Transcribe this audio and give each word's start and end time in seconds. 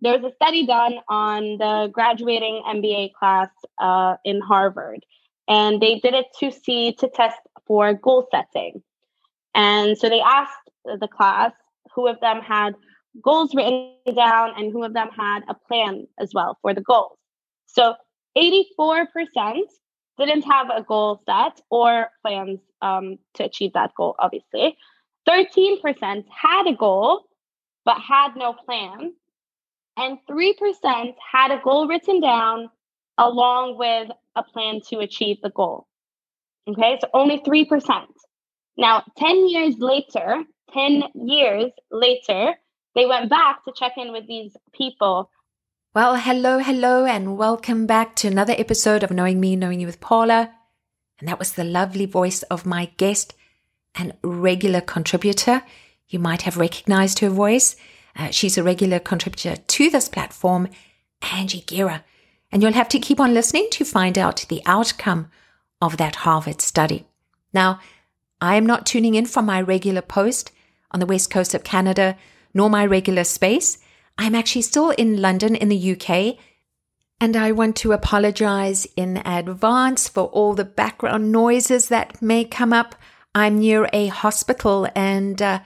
there 0.00 0.18
was 0.18 0.32
a 0.32 0.34
study 0.34 0.66
done 0.66 0.96
on 1.08 1.58
the 1.58 1.88
graduating 1.92 2.62
MBA 2.66 3.12
class 3.14 3.48
uh, 3.80 4.16
in 4.24 4.40
Harvard, 4.40 5.04
and 5.48 5.80
they 5.80 5.98
did 6.00 6.14
it 6.14 6.26
to 6.40 6.50
see 6.50 6.92
to 6.94 7.08
test 7.08 7.38
for 7.66 7.94
goal 7.94 8.26
setting. 8.30 8.82
And 9.54 9.96
so 9.96 10.08
they 10.08 10.20
asked 10.20 10.70
the 10.84 11.08
class 11.08 11.52
who 11.94 12.08
of 12.08 12.20
them 12.20 12.40
had 12.40 12.74
goals 13.22 13.54
written 13.54 13.92
down 14.14 14.52
and 14.56 14.72
who 14.72 14.82
of 14.82 14.92
them 14.92 15.08
had 15.16 15.40
a 15.48 15.54
plan 15.54 16.06
as 16.18 16.32
well 16.34 16.58
for 16.60 16.74
the 16.74 16.80
goals. 16.80 17.16
So 17.66 17.94
84% 18.36 19.06
didn't 20.18 20.42
have 20.42 20.70
a 20.70 20.82
goal 20.82 21.22
set 21.26 21.60
or 21.70 22.08
plans 22.22 22.60
um, 22.82 23.18
to 23.34 23.44
achieve 23.44 23.72
that 23.74 23.92
goal, 23.96 24.16
obviously. 24.18 24.76
13% 25.28 26.24
had 26.28 26.66
a 26.66 26.74
goal 26.74 27.24
but 27.84 27.98
had 28.00 28.36
no 28.36 28.52
plan. 28.52 29.12
And 29.96 30.18
3% 30.28 31.14
had 31.32 31.50
a 31.52 31.60
goal 31.62 31.86
written 31.86 32.20
down 32.20 32.68
along 33.16 33.78
with 33.78 34.10
a 34.34 34.42
plan 34.42 34.80
to 34.88 34.98
achieve 34.98 35.38
the 35.42 35.50
goal. 35.50 35.86
Okay, 36.66 36.98
so 37.00 37.08
only 37.14 37.38
3%. 37.40 38.06
Now, 38.76 39.04
10 39.16 39.48
years 39.48 39.76
later, 39.78 40.42
10 40.72 41.04
years 41.14 41.70
later, 41.92 42.54
they 42.94 43.06
went 43.06 43.30
back 43.30 43.64
to 43.64 43.72
check 43.76 43.92
in 43.96 44.10
with 44.10 44.26
these 44.26 44.56
people. 44.72 45.30
Well, 45.94 46.16
hello, 46.16 46.58
hello, 46.58 47.04
and 47.04 47.36
welcome 47.36 47.86
back 47.86 48.16
to 48.16 48.26
another 48.26 48.54
episode 48.56 49.04
of 49.04 49.12
Knowing 49.12 49.38
Me, 49.38 49.54
Knowing 49.54 49.78
You 49.78 49.86
with 49.86 50.00
Paula. 50.00 50.52
And 51.20 51.28
that 51.28 51.38
was 51.38 51.52
the 51.52 51.62
lovely 51.62 52.06
voice 52.06 52.42
of 52.44 52.66
my 52.66 52.90
guest 52.96 53.34
and 53.94 54.14
regular 54.24 54.80
contributor. 54.80 55.62
You 56.08 56.18
might 56.18 56.42
have 56.42 56.56
recognized 56.56 57.20
her 57.20 57.30
voice. 57.30 57.76
Uh, 58.16 58.30
she's 58.30 58.56
a 58.56 58.62
regular 58.62 58.98
contributor 58.98 59.56
to 59.56 59.90
this 59.90 60.08
platform, 60.08 60.68
Angie 61.32 61.62
Gira. 61.62 62.02
And 62.52 62.62
you'll 62.62 62.72
have 62.72 62.88
to 62.90 63.00
keep 63.00 63.18
on 63.18 63.34
listening 63.34 63.68
to 63.72 63.84
find 63.84 64.16
out 64.16 64.46
the 64.48 64.62
outcome 64.66 65.28
of 65.80 65.96
that 65.96 66.16
Harvard 66.16 66.60
study. 66.60 67.06
Now, 67.52 67.80
I 68.40 68.56
am 68.56 68.66
not 68.66 68.86
tuning 68.86 69.14
in 69.14 69.26
from 69.26 69.46
my 69.46 69.60
regular 69.60 70.02
post 70.02 70.52
on 70.90 71.00
the 71.00 71.06
west 71.06 71.30
coast 71.30 71.54
of 71.54 71.64
Canada, 71.64 72.16
nor 72.52 72.70
my 72.70 72.86
regular 72.86 73.24
space. 73.24 73.78
I'm 74.16 74.34
actually 74.34 74.62
still 74.62 74.90
in 74.90 75.20
London 75.20 75.56
in 75.56 75.68
the 75.68 75.92
UK. 75.92 76.36
And 77.20 77.36
I 77.36 77.52
want 77.52 77.76
to 77.76 77.92
apologize 77.92 78.86
in 78.96 79.16
advance 79.24 80.08
for 80.08 80.26
all 80.26 80.54
the 80.54 80.64
background 80.64 81.32
noises 81.32 81.88
that 81.88 82.20
may 82.20 82.44
come 82.44 82.72
up. 82.72 82.94
I'm 83.34 83.58
near 83.58 83.88
a 83.92 84.08
hospital 84.08 84.86
and 84.94 85.40
uh, 85.40 85.60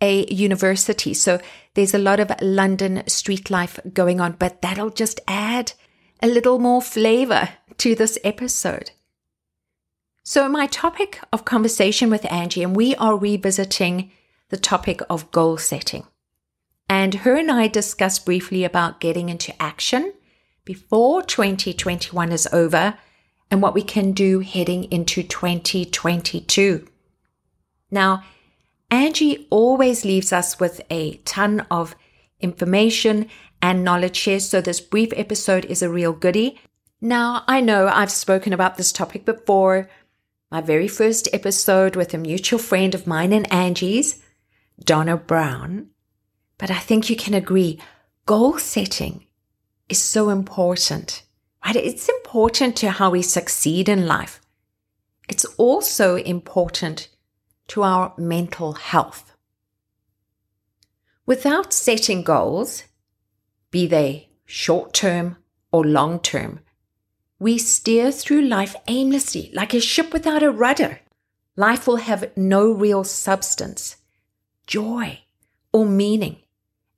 a 0.00 0.26
university. 0.26 1.14
So 1.14 1.40
there's 1.74 1.94
a 1.94 1.98
lot 1.98 2.20
of 2.20 2.32
London 2.40 3.02
street 3.06 3.50
life 3.50 3.78
going 3.92 4.20
on, 4.20 4.32
but 4.38 4.62
that'll 4.62 4.90
just 4.90 5.20
add 5.28 5.72
a 6.22 6.28
little 6.28 6.58
more 6.58 6.82
flavor 6.82 7.50
to 7.78 7.94
this 7.94 8.18
episode. 8.24 8.90
So, 10.22 10.48
my 10.48 10.66
topic 10.66 11.18
of 11.32 11.44
conversation 11.44 12.10
with 12.10 12.30
Angie, 12.30 12.62
and 12.62 12.76
we 12.76 12.94
are 12.96 13.16
revisiting 13.16 14.12
the 14.50 14.58
topic 14.58 15.00
of 15.08 15.30
goal 15.32 15.56
setting. 15.56 16.06
And 16.88 17.14
her 17.14 17.36
and 17.36 17.50
I 17.50 17.68
discussed 17.68 18.26
briefly 18.26 18.64
about 18.64 19.00
getting 19.00 19.28
into 19.28 19.60
action 19.60 20.12
before 20.64 21.22
2021 21.22 22.32
is 22.32 22.48
over 22.52 22.98
and 23.50 23.62
what 23.62 23.74
we 23.74 23.82
can 23.82 24.12
do 24.12 24.40
heading 24.40 24.84
into 24.84 25.22
2022. 25.22 26.86
Now, 27.90 28.22
Angie 28.90 29.46
always 29.50 30.04
leaves 30.04 30.32
us 30.32 30.58
with 30.58 30.80
a 30.90 31.18
ton 31.18 31.66
of 31.70 31.94
information 32.40 33.28
and 33.62 33.84
knowledge 33.84 34.16
share, 34.16 34.40
so 34.40 34.60
this 34.60 34.80
brief 34.80 35.12
episode 35.14 35.64
is 35.66 35.82
a 35.82 35.88
real 35.88 36.12
goodie. 36.12 36.58
Now, 37.00 37.44
I 37.46 37.60
know 37.60 37.86
I've 37.86 38.10
spoken 38.10 38.52
about 38.52 38.76
this 38.76 38.92
topic 38.92 39.24
before, 39.24 39.88
my 40.50 40.60
very 40.60 40.88
first 40.88 41.28
episode 41.32 41.94
with 41.94 42.12
a 42.12 42.18
mutual 42.18 42.58
friend 42.58 42.94
of 42.94 43.06
mine 43.06 43.32
and 43.32 43.50
Angie's, 43.52 44.20
Donna 44.82 45.16
Brown. 45.16 45.90
But 46.58 46.70
I 46.70 46.78
think 46.78 47.08
you 47.08 47.16
can 47.16 47.34
agree, 47.34 47.78
goal 48.26 48.58
setting 48.58 49.26
is 49.88 50.02
so 50.02 50.30
important, 50.30 51.22
right? 51.64 51.76
It's 51.76 52.08
important 52.08 52.76
to 52.78 52.90
how 52.90 53.10
we 53.10 53.22
succeed 53.22 53.88
in 53.88 54.06
life. 54.06 54.40
It's 55.28 55.44
also 55.56 56.16
important 56.16 57.08
to 57.70 57.84
our 57.84 58.12
mental 58.18 58.72
health. 58.72 59.32
Without 61.24 61.72
setting 61.72 62.22
goals, 62.22 62.82
be 63.70 63.86
they 63.86 64.30
short 64.44 64.92
term 64.92 65.36
or 65.70 65.84
long 65.84 66.18
term, 66.18 66.60
we 67.38 67.58
steer 67.58 68.10
through 68.10 68.42
life 68.42 68.74
aimlessly, 68.88 69.52
like 69.54 69.72
a 69.72 69.80
ship 69.80 70.12
without 70.12 70.42
a 70.42 70.50
rudder. 70.50 70.98
Life 71.54 71.86
will 71.86 71.96
have 71.96 72.36
no 72.36 72.72
real 72.72 73.04
substance, 73.04 73.96
joy, 74.66 75.20
or 75.72 75.86
meaning, 75.86 76.38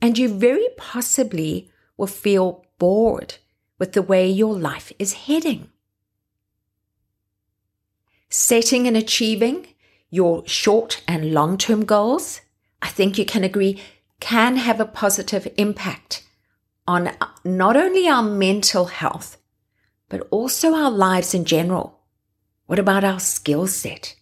and 0.01 0.17
you 0.17 0.29
very 0.29 0.69
possibly 0.79 1.71
will 1.99 2.07
feel 2.07 2.65
bored 2.79 3.35
with 3.79 3.93
the 3.93 4.01
way 4.01 4.27
your 4.31 4.59
life 4.59 4.91
is 4.99 5.13
heading. 5.13 5.69
Setting 8.31 8.87
and 8.87 8.97
achieving 8.97 9.67
your 10.13 10.47
short 10.47 11.03
and 11.09 11.33
long 11.33 11.57
term 11.57 11.87
goals, 11.87 12.43
I 12.83 12.89
think 12.89 13.17
you 13.17 13.25
can 13.25 13.43
agree, 13.43 13.81
can 14.21 14.57
have 14.57 14.79
a 14.79 14.85
positive 14.85 15.49
impact 15.57 16.23
on 16.87 17.09
uh, 17.09 17.15
not 17.45 17.79
only 17.79 18.07
our 18.07 18.23
mental 18.23 18.85
health, 18.85 19.39
but 20.11 20.29
also 20.31 20.75
our 20.75 20.91
lives 20.91 21.33
in 21.33 21.47
general. 21.47 22.01
What 22.67 22.79
about 22.79 23.05
our 23.05 23.19
skill 23.19 23.67
set? 23.67 24.15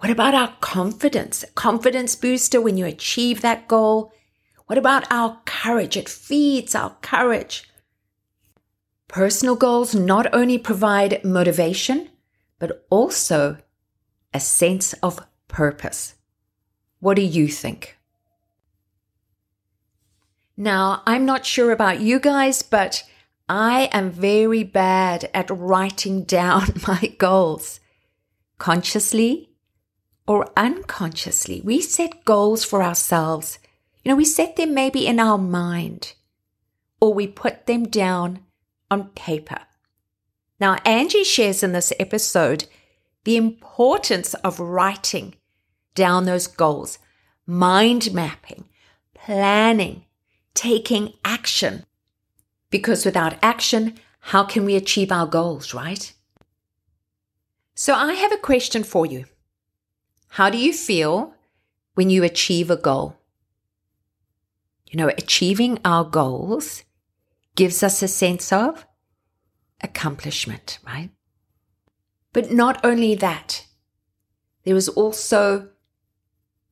What 0.00 0.10
about 0.10 0.34
our 0.34 0.54
confidence? 0.60 1.46
Confidence 1.54 2.14
booster 2.14 2.60
when 2.60 2.76
you 2.76 2.84
achieve 2.84 3.40
that 3.40 3.68
goal. 3.68 4.12
What 4.66 4.76
about 4.76 5.10
our 5.10 5.40
courage? 5.46 5.96
It 5.96 6.10
feeds 6.10 6.74
our 6.74 6.94
courage. 7.00 7.70
Personal 9.08 9.56
goals 9.56 9.94
not 9.94 10.26
only 10.34 10.58
provide 10.58 11.24
motivation, 11.24 12.10
but 12.58 12.84
also 12.90 13.56
a 14.34 14.40
sense 14.40 14.92
of 14.94 15.24
purpose. 15.48 16.14
What 17.00 17.14
do 17.14 17.22
you 17.22 17.48
think? 17.48 17.98
Now, 20.56 21.02
I'm 21.06 21.24
not 21.24 21.46
sure 21.46 21.72
about 21.72 22.00
you 22.00 22.20
guys, 22.20 22.62
but 22.62 23.04
I 23.48 23.88
am 23.92 24.10
very 24.10 24.64
bad 24.64 25.30
at 25.34 25.50
writing 25.50 26.24
down 26.38 26.74
my 26.86 27.14
goals. 27.18 27.80
Consciously 28.58 29.50
or 30.26 30.52
unconsciously, 30.56 31.60
we 31.64 31.80
set 31.80 32.24
goals 32.24 32.64
for 32.64 32.82
ourselves. 32.82 33.58
You 34.04 34.10
know, 34.10 34.16
we 34.16 34.24
set 34.24 34.56
them 34.56 34.72
maybe 34.72 35.06
in 35.06 35.18
our 35.18 35.38
mind 35.38 36.14
or 37.00 37.12
we 37.12 37.26
put 37.26 37.66
them 37.66 37.84
down 37.88 38.40
on 38.90 39.08
paper. 39.10 39.58
Now, 40.60 40.74
Angie 40.84 41.24
shares 41.24 41.64
in 41.64 41.72
this 41.72 41.92
episode 41.98 42.66
the 43.24 43.36
importance 43.36 44.34
of 44.34 44.58
writing 44.58 45.34
down 45.94 46.24
those 46.24 46.46
goals, 46.46 46.98
mind 47.46 48.12
mapping, 48.12 48.64
planning, 49.14 50.04
taking 50.54 51.12
action. 51.24 51.84
Because 52.70 53.04
without 53.04 53.38
action, 53.42 53.98
how 54.20 54.44
can 54.44 54.64
we 54.64 54.76
achieve 54.76 55.12
our 55.12 55.26
goals, 55.26 55.74
right? 55.74 56.12
So 57.74 57.94
I 57.94 58.14
have 58.14 58.32
a 58.32 58.38
question 58.38 58.84
for 58.84 59.06
you. 59.06 59.24
How 60.28 60.50
do 60.50 60.58
you 60.58 60.72
feel 60.72 61.34
when 61.94 62.10
you 62.10 62.24
achieve 62.24 62.70
a 62.70 62.76
goal? 62.76 63.16
You 64.90 64.98
know, 64.98 65.08
achieving 65.08 65.78
our 65.84 66.04
goals 66.04 66.84
gives 67.54 67.82
us 67.82 68.02
a 68.02 68.08
sense 68.08 68.52
of 68.52 68.86
accomplishment, 69.82 70.78
right? 70.86 71.10
But 72.32 72.50
not 72.50 72.84
only 72.84 73.14
that, 73.16 73.66
there 74.64 74.76
is 74.76 74.88
also 74.88 75.68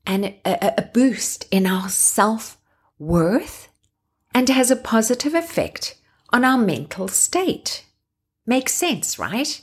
an, 0.07 0.35
a, 0.45 0.75
a 0.79 0.83
boost 0.83 1.47
in 1.51 1.67
our 1.67 1.89
self 1.89 2.59
worth 2.99 3.69
and 4.35 4.49
has 4.49 4.71
a 4.71 4.77
positive 4.77 5.35
effect 5.35 5.97
on 6.31 6.45
our 6.45 6.59
mental 6.59 7.09
state. 7.09 7.85
Makes 8.47 8.75
sense, 8.75 9.19
right? 9.19 9.63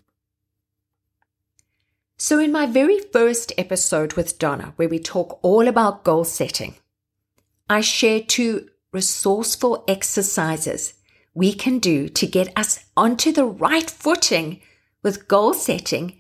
So, 2.18 2.40
in 2.40 2.52
my 2.52 2.66
very 2.66 3.00
first 3.00 3.54
episode 3.58 4.14
with 4.14 4.40
Donna, 4.40 4.74
where 4.76 4.90
we 4.90 5.00
talk 5.00 5.40
all 5.44 5.68
about 5.68 6.04
goal 6.04 6.24
setting, 6.24 6.76
I 7.70 7.82
share 7.82 8.22
two 8.22 8.70
resourceful 8.92 9.84
exercises 9.88 10.94
we 11.34 11.54
can 11.54 11.78
do 11.78 12.10
to 12.10 12.26
get 12.26 12.52
us 12.56 12.86
onto 12.96 13.32
the 13.32 13.46
right 13.46 13.90
footing 13.90 14.62
with 15.08 15.30
goal 15.30 15.54
setting 15.54 16.20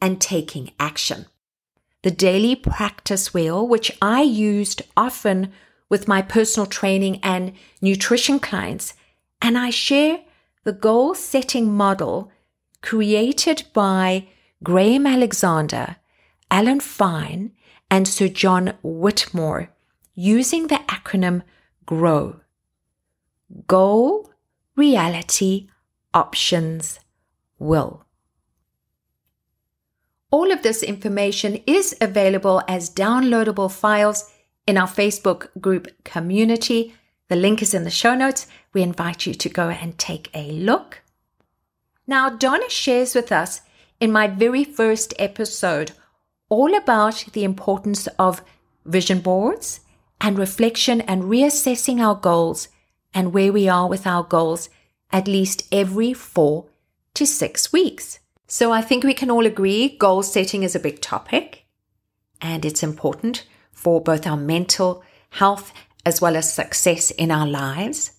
and 0.00 0.20
taking 0.20 0.70
action. 0.78 1.26
The 2.04 2.12
daily 2.12 2.54
practice 2.54 3.34
wheel, 3.34 3.66
which 3.66 3.90
I 4.00 4.22
used 4.22 4.82
often 4.96 5.50
with 5.88 6.06
my 6.06 6.22
personal 6.22 6.66
training 6.66 7.18
and 7.24 7.52
nutrition 7.82 8.38
clients, 8.38 8.94
and 9.42 9.58
I 9.58 9.70
share 9.70 10.20
the 10.62 10.72
goal 10.72 11.16
setting 11.16 11.72
model 11.74 12.30
created 12.80 13.64
by 13.72 14.28
Graham 14.62 15.04
Alexander, 15.04 15.96
Alan 16.48 16.78
Fine, 16.78 17.50
and 17.90 18.06
Sir 18.06 18.28
John 18.28 18.74
Whitmore 18.84 19.70
using 20.14 20.68
the 20.68 20.80
acronym 20.86 21.42
GROW. 21.86 22.38
Goal, 23.66 24.30
reality, 24.76 25.66
options, 26.14 27.00
will. 27.58 28.04
All 30.30 30.52
of 30.52 30.62
this 30.62 30.82
information 30.82 31.62
is 31.66 31.96
available 32.00 32.62
as 32.68 32.90
downloadable 32.90 33.72
files 33.72 34.30
in 34.66 34.76
our 34.76 34.86
Facebook 34.86 35.48
group 35.58 35.88
community. 36.04 36.94
The 37.28 37.36
link 37.36 37.62
is 37.62 37.72
in 37.72 37.84
the 37.84 37.90
show 37.90 38.14
notes. 38.14 38.46
We 38.74 38.82
invite 38.82 39.24
you 39.24 39.32
to 39.32 39.48
go 39.48 39.70
and 39.70 39.96
take 39.96 40.28
a 40.34 40.52
look. 40.52 41.00
Now, 42.06 42.28
Donna 42.28 42.68
shares 42.68 43.14
with 43.14 43.32
us 43.32 43.62
in 44.00 44.12
my 44.12 44.26
very 44.26 44.64
first 44.64 45.14
episode 45.18 45.92
all 46.50 46.74
about 46.74 47.24
the 47.32 47.44
importance 47.44 48.06
of 48.18 48.42
vision 48.84 49.20
boards 49.20 49.80
and 50.20 50.38
reflection 50.38 51.00
and 51.02 51.24
reassessing 51.24 52.00
our 52.00 52.14
goals 52.14 52.68
and 53.14 53.32
where 53.32 53.52
we 53.52 53.66
are 53.68 53.88
with 53.88 54.06
our 54.06 54.24
goals 54.24 54.68
at 55.10 55.26
least 55.26 55.66
every 55.72 56.12
four 56.12 56.66
to 57.14 57.26
six 57.26 57.72
weeks. 57.72 58.18
So 58.48 58.72
I 58.72 58.80
think 58.80 59.04
we 59.04 59.14
can 59.14 59.30
all 59.30 59.44
agree 59.44 59.90
goal 59.90 60.22
setting 60.22 60.62
is 60.62 60.74
a 60.74 60.80
big 60.80 61.00
topic 61.02 61.66
and 62.40 62.64
it's 62.64 62.82
important 62.82 63.46
for 63.72 64.00
both 64.00 64.26
our 64.26 64.38
mental 64.38 65.04
health 65.30 65.72
as 66.06 66.22
well 66.22 66.34
as 66.34 66.52
success 66.52 67.10
in 67.10 67.30
our 67.30 67.46
lives. 67.46 68.12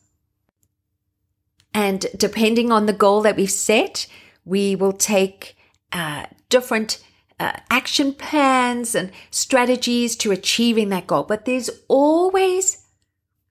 And 1.74 2.06
depending 2.16 2.72
on 2.72 2.86
the 2.86 2.94
goal 2.94 3.22
that 3.24 3.38
we've 3.38 3.50
set, 3.50 4.06
we 4.46 4.76
will 4.76 4.94
take 4.94 5.58
uh, 5.92 6.28
different 6.50 7.04
uh, 7.40 7.54
action 7.72 8.14
plans 8.14 8.94
and 8.94 9.12
strategies 9.31 10.16
to 10.18 10.31
achieving 10.31 10.90
that 10.90 11.08
goal. 11.08 11.24
But 11.24 11.46
there's 11.46 11.72
always 11.88 12.86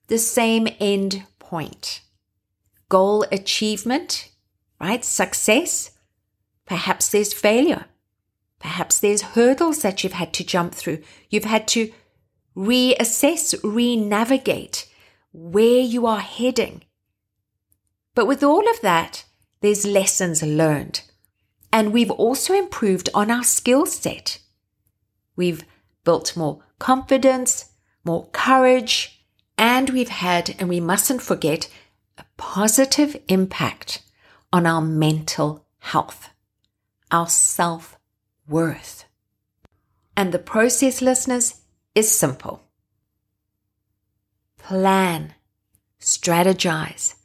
the 0.07 0.17
same 0.17 0.67
end 0.79 1.25
point 1.39 2.01
goal 2.87 3.23
achievement, 3.31 4.29
right? 4.79 5.03
Success. 5.03 5.91
Perhaps 6.69 7.09
there's 7.09 7.33
failure. 7.33 7.85
Perhaps 8.59 8.99
there's 8.99 9.33
hurdles 9.33 9.81
that 9.81 10.03
you've 10.03 10.13
had 10.13 10.31
to 10.33 10.45
jump 10.45 10.75
through. 10.75 10.99
You've 11.29 11.45
had 11.45 11.67
to 11.69 11.91
reassess, 12.55 13.59
re 13.63 13.95
navigate 13.95 14.87
where 15.33 15.79
you 15.79 16.05
are 16.05 16.19
heading. 16.19 16.83
But 18.13 18.27
with 18.27 18.43
all 18.43 18.69
of 18.69 18.81
that, 18.81 19.25
there's 19.61 19.85
lessons 19.85 20.43
learned. 20.43 21.01
And 21.73 21.91
we've 21.91 22.11
also 22.11 22.53
improved 22.53 23.09
on 23.15 23.31
our 23.31 23.43
skill 23.43 23.87
set. 23.87 24.39
We've 25.35 25.65
built 26.03 26.37
more 26.37 26.63
confidence, 26.77 27.71
more 28.03 28.27
courage, 28.31 29.25
and 29.57 29.89
we've 29.89 30.09
had, 30.09 30.55
and 30.59 30.69
we 30.69 30.79
mustn't 30.79 31.23
forget, 31.23 31.67
a 32.17 32.25
positive 32.37 33.17
impact 33.27 34.03
on 34.53 34.67
our 34.67 34.81
mental 34.81 35.65
health, 35.79 36.29
our 37.11 37.27
self 37.27 37.97
worth. 38.47 39.05
And 40.15 40.31
the 40.31 40.39
process, 40.39 41.01
listeners, 41.01 41.61
is 41.95 42.11
simple 42.11 42.61
plan, 44.69 45.33
strategize, 45.99 47.15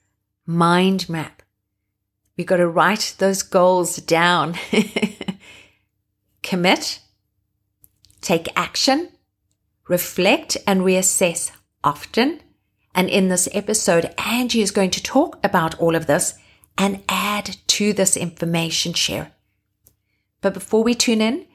mind 0.46 1.10
map. 1.10 1.42
We've 2.38 2.46
got 2.46 2.56
to 2.56 2.66
write 2.66 3.16
those 3.18 3.42
goals 3.42 3.96
down. 3.96 4.54
Commit, 6.42 7.00
take 8.22 8.48
action, 8.56 9.10
reflect, 9.88 10.56
and 10.66 10.80
reassess 10.80 11.50
often. 11.82 12.40
And 12.94 13.10
in 13.10 13.28
this 13.28 13.46
episode, 13.52 14.14
Angie 14.16 14.62
is 14.62 14.70
going 14.70 14.90
to 14.92 15.02
talk 15.02 15.38
about 15.44 15.78
all 15.78 15.94
of 15.94 16.06
this 16.06 16.38
and 16.78 17.02
add 17.10 17.58
to 17.66 17.92
this 17.92 18.16
information 18.16 18.94
share. 18.94 19.33
But 20.44 20.52
before 20.52 20.84
we 20.84 20.94
tune 20.94 21.22
in, 21.22 21.46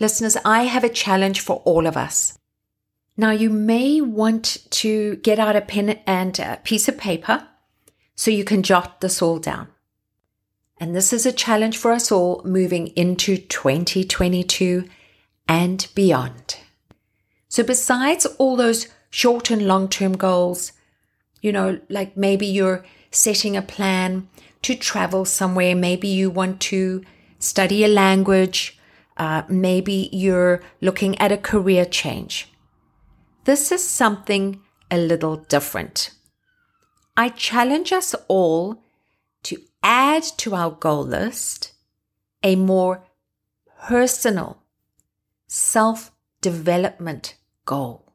listeners, 0.00 0.38
I 0.46 0.62
have 0.62 0.82
a 0.82 0.88
challenge 0.88 1.40
for 1.40 1.56
all 1.66 1.86
of 1.86 1.94
us. 1.94 2.38
Now, 3.18 3.32
you 3.32 3.50
may 3.50 4.00
want 4.00 4.66
to 4.70 5.16
get 5.16 5.38
out 5.38 5.56
a 5.56 5.60
pen 5.60 6.00
and 6.06 6.38
a 6.38 6.58
piece 6.64 6.88
of 6.88 6.96
paper 6.96 7.46
so 8.14 8.30
you 8.30 8.44
can 8.44 8.62
jot 8.62 9.02
this 9.02 9.20
all 9.20 9.38
down. 9.38 9.68
And 10.80 10.96
this 10.96 11.12
is 11.12 11.26
a 11.26 11.32
challenge 11.32 11.76
for 11.76 11.92
us 11.92 12.10
all 12.10 12.40
moving 12.46 12.86
into 12.96 13.36
2022 13.36 14.88
and 15.46 15.86
beyond. 15.94 16.56
So, 17.48 17.62
besides 17.62 18.24
all 18.38 18.56
those 18.56 18.88
short 19.10 19.50
and 19.50 19.66
long 19.66 19.86
term 19.90 20.16
goals, 20.16 20.72
you 21.42 21.52
know, 21.52 21.78
like 21.90 22.16
maybe 22.16 22.46
you're 22.46 22.86
setting 23.10 23.54
a 23.54 23.60
plan 23.60 24.30
to 24.62 24.74
travel 24.74 25.26
somewhere, 25.26 25.76
maybe 25.76 26.08
you 26.08 26.30
want 26.30 26.58
to 26.62 27.04
study 27.42 27.84
a 27.84 27.88
language, 27.88 28.78
uh, 29.16 29.42
maybe 29.48 30.08
you're 30.12 30.62
looking 30.80 31.18
at 31.18 31.32
a 31.32 31.36
career 31.36 31.84
change. 31.84 32.48
This 33.44 33.72
is 33.72 33.86
something 33.86 34.60
a 34.90 34.98
little 34.98 35.36
different. 35.36 36.10
I 37.16 37.28
challenge 37.28 37.92
us 37.92 38.14
all 38.28 38.82
to 39.44 39.58
add 39.82 40.22
to 40.38 40.54
our 40.54 40.70
goal 40.70 41.04
list 41.04 41.72
a 42.42 42.56
more 42.56 43.04
personal 43.86 44.62
self 45.46 46.12
development 46.40 47.36
goal. 47.66 48.14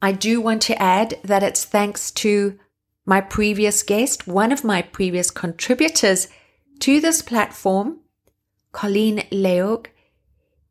I 0.00 0.12
do 0.12 0.40
want 0.40 0.62
to 0.62 0.80
add 0.80 1.18
that 1.24 1.42
it's 1.42 1.64
thanks 1.64 2.10
to 2.12 2.58
my 3.04 3.20
previous 3.20 3.82
guest, 3.82 4.26
one 4.26 4.52
of 4.52 4.64
my 4.64 4.82
previous 4.82 5.30
contributors 5.30 6.28
to 6.80 7.00
this 7.00 7.22
platform, 7.22 8.00
Colleen 8.72 9.24
Leog. 9.30 9.88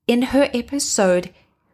In 0.08 0.22
her 0.24 0.50
episode, 0.54 1.34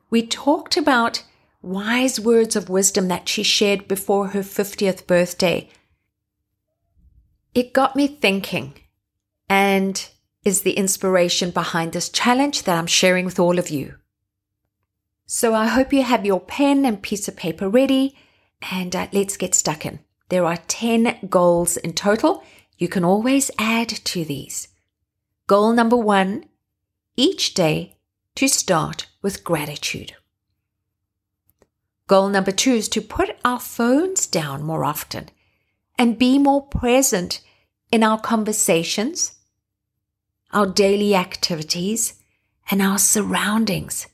we 0.09 0.25
talked 0.25 0.77
about 0.77 1.23
wise 1.61 2.19
words 2.19 2.55
of 2.55 2.69
wisdom 2.69 3.07
that 3.07 3.29
she 3.29 3.43
shared 3.43 3.87
before 3.87 4.29
her 4.29 4.41
50th 4.41 5.05
birthday. 5.05 5.69
It 7.53 7.73
got 7.73 7.95
me 7.95 8.07
thinking 8.07 8.73
and 9.49 10.09
is 10.43 10.61
the 10.61 10.73
inspiration 10.73 11.51
behind 11.51 11.93
this 11.93 12.09
challenge 12.09 12.63
that 12.63 12.77
I'm 12.77 12.87
sharing 12.87 13.25
with 13.25 13.39
all 13.39 13.59
of 13.59 13.69
you. 13.69 13.95
So 15.25 15.53
I 15.53 15.67
hope 15.67 15.93
you 15.93 16.03
have 16.03 16.25
your 16.25 16.39
pen 16.39 16.85
and 16.85 17.01
piece 17.01 17.27
of 17.27 17.35
paper 17.35 17.69
ready 17.69 18.15
and 18.71 18.95
uh, 18.95 19.07
let's 19.11 19.37
get 19.37 19.55
stuck 19.55 19.85
in. 19.85 19.99
There 20.29 20.45
are 20.45 20.57
10 20.67 21.27
goals 21.29 21.77
in 21.77 21.93
total. 21.93 22.43
You 22.81 22.87
can 22.87 23.05
always 23.05 23.51
add 23.59 23.89
to 23.89 24.25
these. 24.25 24.67
Goal 25.45 25.71
number 25.71 25.95
one 25.95 26.45
each 27.15 27.53
day 27.53 27.97
to 28.33 28.47
start 28.47 29.05
with 29.21 29.43
gratitude. 29.43 30.15
Goal 32.07 32.29
number 32.29 32.51
two 32.51 32.71
is 32.71 32.89
to 32.89 32.99
put 32.99 33.37
our 33.45 33.59
phones 33.59 34.25
down 34.25 34.63
more 34.63 34.83
often 34.83 35.29
and 35.95 36.17
be 36.17 36.39
more 36.39 36.65
present 36.65 37.41
in 37.91 38.01
our 38.01 38.19
conversations, 38.19 39.35
our 40.51 40.65
daily 40.65 41.13
activities, 41.13 42.15
and 42.71 42.81
our 42.81 42.97
surroundings. 42.97 44.07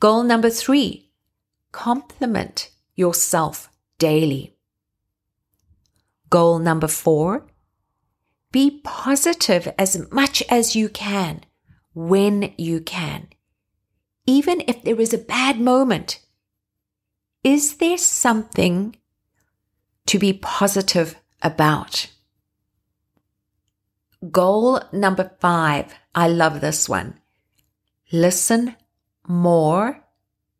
Goal 0.00 0.24
number 0.24 0.50
three 0.50 1.12
compliment 1.70 2.70
yourself 2.96 3.70
daily. 4.00 4.55
Goal 6.30 6.58
number 6.58 6.88
four 6.88 7.46
be 8.52 8.80
positive 8.84 9.72
as 9.78 10.10
much 10.10 10.42
as 10.48 10.74
you 10.74 10.88
can 10.88 11.42
when 11.92 12.54
you 12.56 12.80
can 12.80 13.28
even 14.26 14.62
if 14.66 14.82
there 14.82 15.00
is 15.00 15.14
a 15.14 15.18
bad 15.18 15.60
moment, 15.60 16.20
is 17.44 17.76
there 17.76 17.96
something 17.96 18.96
to 20.06 20.18
be 20.18 20.32
positive 20.32 21.16
about? 21.42 22.08
Goal 24.30 24.80
number 24.92 25.30
five. 25.40 25.94
I 26.14 26.28
love 26.28 26.60
this 26.60 26.88
one. 26.88 27.20
Listen 28.12 28.74
more 29.28 30.04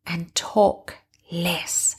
and 0.07 0.33
talk 0.35 0.95
less. 1.33 1.97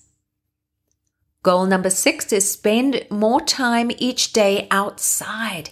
Goal 1.44 1.65
number 1.65 1.89
six 1.89 2.34
is 2.34 2.51
spend 2.51 3.06
more 3.10 3.41
time 3.41 3.91
each 3.98 4.34
day 4.34 4.67
outside 4.70 5.70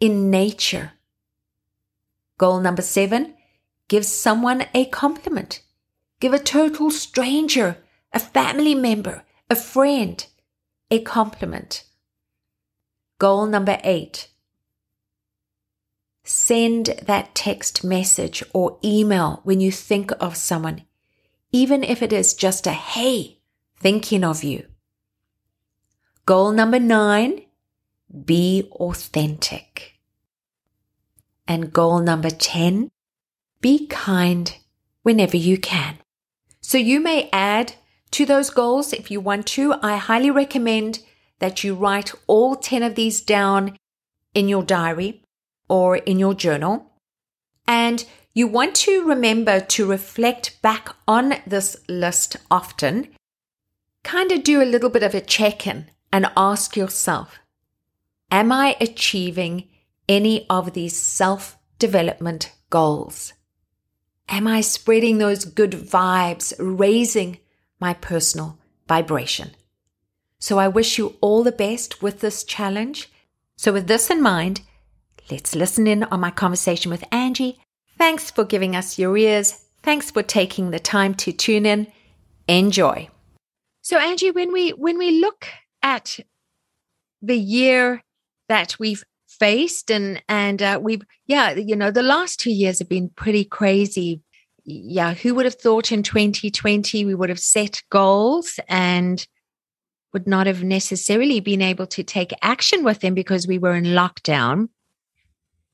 in 0.00 0.30
nature. 0.30 0.92
Goal 2.36 2.60
number 2.60 2.82
seven 2.82 3.34
Give 3.88 4.04
someone 4.04 4.66
a 4.74 4.84
compliment, 4.84 5.62
Give 6.20 6.34
a 6.34 6.38
total 6.38 6.90
stranger, 6.90 7.78
a 8.12 8.18
family 8.18 8.74
member, 8.74 9.22
a 9.48 9.54
friend, 9.54 10.24
a 10.90 11.00
compliment. 11.00 11.84
Goal 13.18 13.46
number 13.46 13.78
eight. 13.84 14.28
Send 16.24 16.86
that 17.02 17.34
text 17.34 17.84
message 17.84 18.42
or 18.52 18.78
email 18.84 19.40
when 19.44 19.60
you 19.60 19.72
think 19.72 20.12
of 20.20 20.36
someone, 20.36 20.82
even 21.52 21.82
if 21.82 22.02
it 22.02 22.12
is 22.12 22.34
just 22.34 22.66
a 22.66 22.72
hey, 22.72 23.38
thinking 23.78 24.24
of 24.24 24.44
you. 24.44 24.66
Goal 26.28 26.52
number 26.52 26.78
nine, 26.78 27.40
be 28.26 28.68
authentic. 28.72 29.94
And 31.46 31.72
goal 31.72 32.00
number 32.00 32.28
10, 32.28 32.90
be 33.62 33.86
kind 33.86 34.54
whenever 35.02 35.38
you 35.38 35.56
can. 35.56 35.96
So 36.60 36.76
you 36.76 37.00
may 37.00 37.30
add 37.32 37.76
to 38.10 38.26
those 38.26 38.50
goals 38.50 38.92
if 38.92 39.10
you 39.10 39.20
want 39.22 39.46
to. 39.46 39.76
I 39.80 39.96
highly 39.96 40.30
recommend 40.30 40.98
that 41.38 41.64
you 41.64 41.74
write 41.74 42.12
all 42.26 42.56
10 42.56 42.82
of 42.82 42.94
these 42.94 43.22
down 43.22 43.78
in 44.34 44.48
your 44.48 44.62
diary 44.62 45.22
or 45.66 45.96
in 45.96 46.18
your 46.18 46.34
journal. 46.34 46.92
And 47.66 48.04
you 48.34 48.48
want 48.48 48.74
to 48.84 49.02
remember 49.02 49.60
to 49.60 49.86
reflect 49.86 50.60
back 50.60 50.94
on 51.06 51.36
this 51.46 51.74
list 51.88 52.36
often. 52.50 53.08
Kind 54.04 54.30
of 54.30 54.44
do 54.44 54.60
a 54.60 54.68
little 54.68 54.90
bit 54.90 55.02
of 55.02 55.14
a 55.14 55.22
check 55.22 55.66
in 55.66 55.86
and 56.12 56.30
ask 56.36 56.76
yourself 56.76 57.38
Am 58.30 58.52
I 58.52 58.76
achieving 58.80 59.68
any 60.08 60.46
of 60.48 60.72
these 60.72 60.96
self 60.96 61.56
development 61.78 62.52
goals? 62.70 63.32
Am 64.28 64.46
I 64.46 64.60
spreading 64.60 65.18
those 65.18 65.46
good 65.46 65.72
vibes, 65.72 66.52
raising 66.58 67.38
my 67.80 67.94
personal 67.94 68.58
vibration? 68.86 69.52
So 70.38 70.58
I 70.58 70.68
wish 70.68 70.98
you 70.98 71.16
all 71.20 71.42
the 71.42 71.52
best 71.52 72.02
with 72.02 72.20
this 72.20 72.44
challenge. 72.44 73.10
So, 73.56 73.72
with 73.72 73.88
this 73.88 74.08
in 74.08 74.22
mind, 74.22 74.60
let's 75.30 75.56
listen 75.56 75.88
in 75.88 76.04
on 76.04 76.20
my 76.20 76.30
conversation 76.30 76.92
with 76.92 77.04
Angie. 77.10 77.58
Thanks 77.96 78.30
for 78.30 78.44
giving 78.44 78.76
us 78.76 79.00
your 79.00 79.16
ears. 79.16 79.64
Thanks 79.82 80.12
for 80.12 80.22
taking 80.22 80.70
the 80.70 80.78
time 80.78 81.14
to 81.16 81.32
tune 81.32 81.66
in. 81.66 81.88
Enjoy. 82.46 83.08
So, 83.80 83.98
Angie, 83.98 84.30
when 84.30 84.52
we 84.52 84.70
when 84.70 84.96
we 84.96 85.20
look 85.20 85.48
at 85.82 86.18
the 87.22 87.38
year 87.38 88.02
that 88.48 88.76
we've 88.78 89.04
faced 89.28 89.90
and 89.90 90.22
and 90.28 90.62
uh, 90.62 90.78
we've 90.82 91.02
yeah 91.26 91.52
you 91.52 91.76
know 91.76 91.90
the 91.90 92.02
last 92.02 92.40
two 92.40 92.50
years 92.50 92.78
have 92.78 92.88
been 92.88 93.10
pretty 93.10 93.44
crazy. 93.44 94.22
Yeah 94.64 95.14
who 95.14 95.34
would 95.34 95.44
have 95.44 95.54
thought 95.54 95.92
in 95.92 96.02
2020 96.02 97.04
we 97.04 97.14
would 97.14 97.28
have 97.28 97.38
set 97.38 97.82
goals 97.90 98.58
and 98.68 99.26
would 100.12 100.26
not 100.26 100.46
have 100.46 100.62
necessarily 100.62 101.40
been 101.40 101.62
able 101.62 101.86
to 101.86 102.02
take 102.02 102.32
action 102.42 102.82
with 102.82 103.00
them 103.00 103.14
because 103.14 103.46
we 103.46 103.58
were 103.58 103.74
in 103.74 103.84
lockdown. 103.84 104.68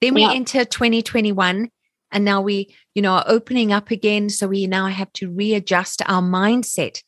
Then 0.01 0.15
we 0.15 0.23
yeah. 0.23 0.33
enter 0.33 0.65
2021 0.65 1.71
and 2.11 2.25
now 2.25 2.41
we 2.41 2.75
you 2.95 3.03
know 3.03 3.13
are 3.13 3.25
opening 3.27 3.73
up 3.73 3.91
again. 3.91 4.29
So 4.29 4.49
we 4.49 4.67
now 4.67 4.87
have 4.87 5.13
to 5.15 5.31
readjust 5.31 6.03
our 6.07 6.23
mindset. 6.23 7.03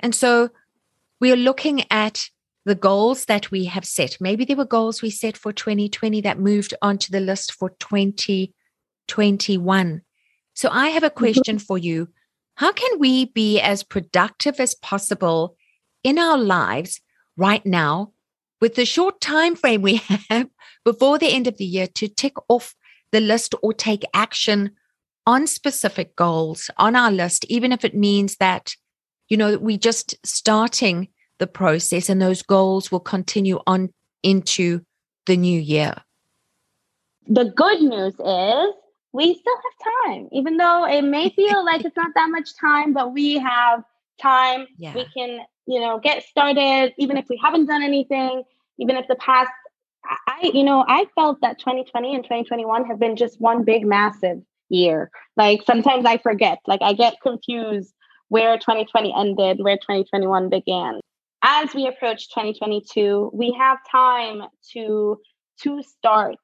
And 0.00 0.14
so 0.14 0.50
we 1.20 1.32
are 1.32 1.36
looking 1.36 1.84
at 1.90 2.28
the 2.66 2.74
goals 2.74 3.24
that 3.26 3.52
we 3.52 3.66
have 3.66 3.84
set. 3.84 4.16
Maybe 4.20 4.44
there 4.44 4.56
were 4.56 4.64
goals 4.64 5.00
we 5.00 5.10
set 5.10 5.36
for 5.36 5.52
2020 5.52 6.20
that 6.22 6.40
moved 6.40 6.74
onto 6.82 7.12
the 7.12 7.20
list 7.20 7.52
for 7.52 7.70
2021. 7.70 10.02
So 10.54 10.68
I 10.70 10.88
have 10.88 11.04
a 11.04 11.06
mm-hmm. 11.06 11.18
question 11.18 11.60
for 11.60 11.78
you. 11.78 12.08
How 12.56 12.72
can 12.72 12.98
we 12.98 13.26
be 13.26 13.60
as 13.60 13.84
productive 13.84 14.58
as 14.58 14.74
possible 14.74 15.54
in 16.02 16.18
our 16.18 16.36
lives 16.36 17.00
right 17.36 17.64
now 17.64 18.10
with 18.60 18.74
the 18.74 18.84
short 18.84 19.20
time 19.20 19.54
frame 19.54 19.82
we 19.82 19.94
have 20.30 20.48
before 20.84 21.18
the 21.18 21.28
end 21.28 21.46
of 21.46 21.58
the 21.58 21.64
year 21.64 21.86
to 21.86 22.08
tick 22.08 22.34
off 22.48 22.74
the 23.12 23.20
list 23.20 23.54
or 23.62 23.72
take 23.72 24.02
action 24.12 24.72
on 25.24 25.46
specific 25.46 26.16
goals 26.16 26.68
on 26.78 26.96
our 26.96 27.12
list 27.12 27.44
even 27.46 27.70
if 27.72 27.84
it 27.84 27.94
means 27.94 28.36
that 28.36 28.74
you 29.28 29.36
know 29.36 29.58
we 29.58 29.76
just 29.76 30.14
starting 30.24 31.08
the 31.38 31.46
process 31.46 32.08
and 32.08 32.20
those 32.20 32.42
goals 32.42 32.90
will 32.90 33.00
continue 33.00 33.60
on 33.66 33.90
into 34.22 34.80
the 35.26 35.36
new 35.36 35.60
year. 35.60 35.94
The 37.28 37.52
good 37.56 37.80
news 37.80 38.14
is 38.14 38.74
we 39.12 39.34
still 39.34 39.54
have 39.56 39.94
time, 40.06 40.28
even 40.32 40.56
though 40.56 40.86
it 40.86 41.02
may 41.02 41.30
feel 41.36 41.64
like 41.64 41.84
it's 41.84 41.96
not 41.96 42.12
that 42.14 42.30
much 42.30 42.56
time, 42.56 42.92
but 42.92 43.12
we 43.12 43.38
have 43.38 43.82
time. 44.20 44.66
Yeah. 44.78 44.94
We 44.94 45.06
can, 45.16 45.40
you 45.66 45.80
know, 45.80 45.98
get 45.98 46.22
started, 46.24 46.94
even 46.98 47.16
if 47.16 47.26
we 47.28 47.40
haven't 47.42 47.66
done 47.66 47.82
anything, 47.82 48.42
even 48.78 48.96
if 48.96 49.06
the 49.08 49.16
past, 49.16 49.50
I, 50.28 50.50
you 50.54 50.62
know, 50.62 50.84
I 50.86 51.06
felt 51.14 51.40
that 51.40 51.58
2020 51.58 52.14
and 52.14 52.24
2021 52.24 52.84
have 52.86 52.98
been 52.98 53.16
just 53.16 53.40
one 53.40 53.64
big, 53.64 53.84
massive 53.84 54.40
year. 54.68 55.10
Like 55.36 55.62
sometimes 55.62 56.04
I 56.04 56.18
forget, 56.18 56.58
like 56.66 56.82
I 56.82 56.92
get 56.92 57.20
confused 57.22 57.92
where 58.28 58.56
2020 58.56 59.14
ended, 59.16 59.58
where 59.62 59.76
2021 59.76 60.48
began 60.48 61.00
as 61.42 61.74
we 61.74 61.86
approach 61.86 62.28
2022, 62.30 63.30
we 63.32 63.52
have 63.58 63.78
time 63.90 64.42
to 64.72 65.18
to 65.62 65.82
start. 65.82 66.36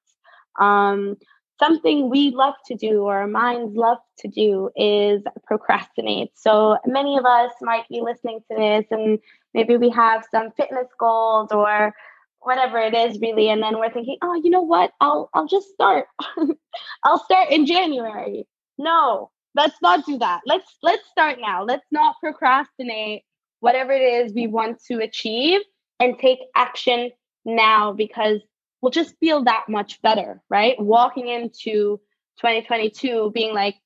Um, 0.59 1.17
something 1.59 2.11
we 2.11 2.31
love 2.31 2.55
to 2.67 2.75
do 2.75 3.03
or 3.03 3.21
our 3.21 3.27
minds 3.27 3.77
love 3.77 3.99
to 4.19 4.29
do 4.29 4.71
is 4.75 5.23
procrastinate. 5.45 6.31
So 6.35 6.79
many 6.87 7.17
of 7.19 7.25
us 7.25 7.53
might 7.61 7.89
be 7.89 8.01
listening 8.01 8.41
to 8.51 8.57
this 8.57 8.87
and 8.91 9.19
maybe 9.55 9.77
we 9.77 9.91
have 9.91 10.25
some 10.31 10.51
fitness 10.53 10.89
goals 10.99 11.51
or 11.53 11.95
whatever 12.41 12.79
it 12.79 12.95
is 12.95 13.21
really 13.21 13.49
and 13.49 13.63
then 13.63 13.79
we're 13.79 13.93
thinking, 13.93 14.17
"Oh, 14.23 14.35
you 14.35 14.51
know 14.51 14.63
what? 14.63 14.93
I'll 15.01 15.31
I'll 15.35 15.47
just 15.47 15.69
start. 15.69 16.07
I'll 17.05 17.23
start 17.25 17.51
in 17.51 17.67
January." 17.67 18.47
No, 18.79 19.31
let's 19.55 19.81
not 19.83 20.05
do 20.07 20.19
that. 20.19 20.41
Let's 20.47 20.77
let's 20.83 21.07
start 21.11 21.39
now. 21.41 21.65
Let's 21.65 21.87
not 21.93 22.17
procrastinate 22.21 23.23
whatever 23.62 23.92
it 23.92 24.02
is 24.02 24.33
we 24.35 24.49
want 24.49 24.83
to 24.83 24.99
achieve 24.99 25.61
and 26.00 26.19
take 26.19 26.40
action 26.57 27.12
now 27.45 27.92
because 27.92 28.40
we'll 28.81 28.90
just 28.90 29.14
feel 29.21 29.45
that 29.45 29.69
much 29.69 30.02
better, 30.02 30.42
right? 30.50 30.75
Walking 30.81 31.28
into 31.28 32.00
2022 32.40 33.31
being 33.33 33.54
like, 33.54 33.76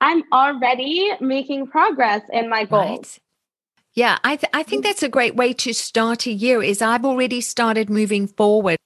I'm 0.00 0.22
already 0.32 1.10
making 1.20 1.66
progress 1.66 2.22
in 2.32 2.48
my 2.48 2.64
goals. 2.64 2.88
Right. 2.90 3.18
Yeah, 3.94 4.18
I, 4.24 4.36
th- 4.36 4.50
I 4.54 4.62
think 4.62 4.82
mm-hmm. 4.82 4.88
that's 4.88 5.02
a 5.02 5.10
great 5.10 5.36
way 5.36 5.52
to 5.52 5.74
start 5.74 6.26
a 6.26 6.32
year 6.32 6.62
is 6.62 6.80
I've 6.80 7.04
already 7.04 7.42
started 7.42 7.90
moving 7.90 8.26
forward, 8.26 8.78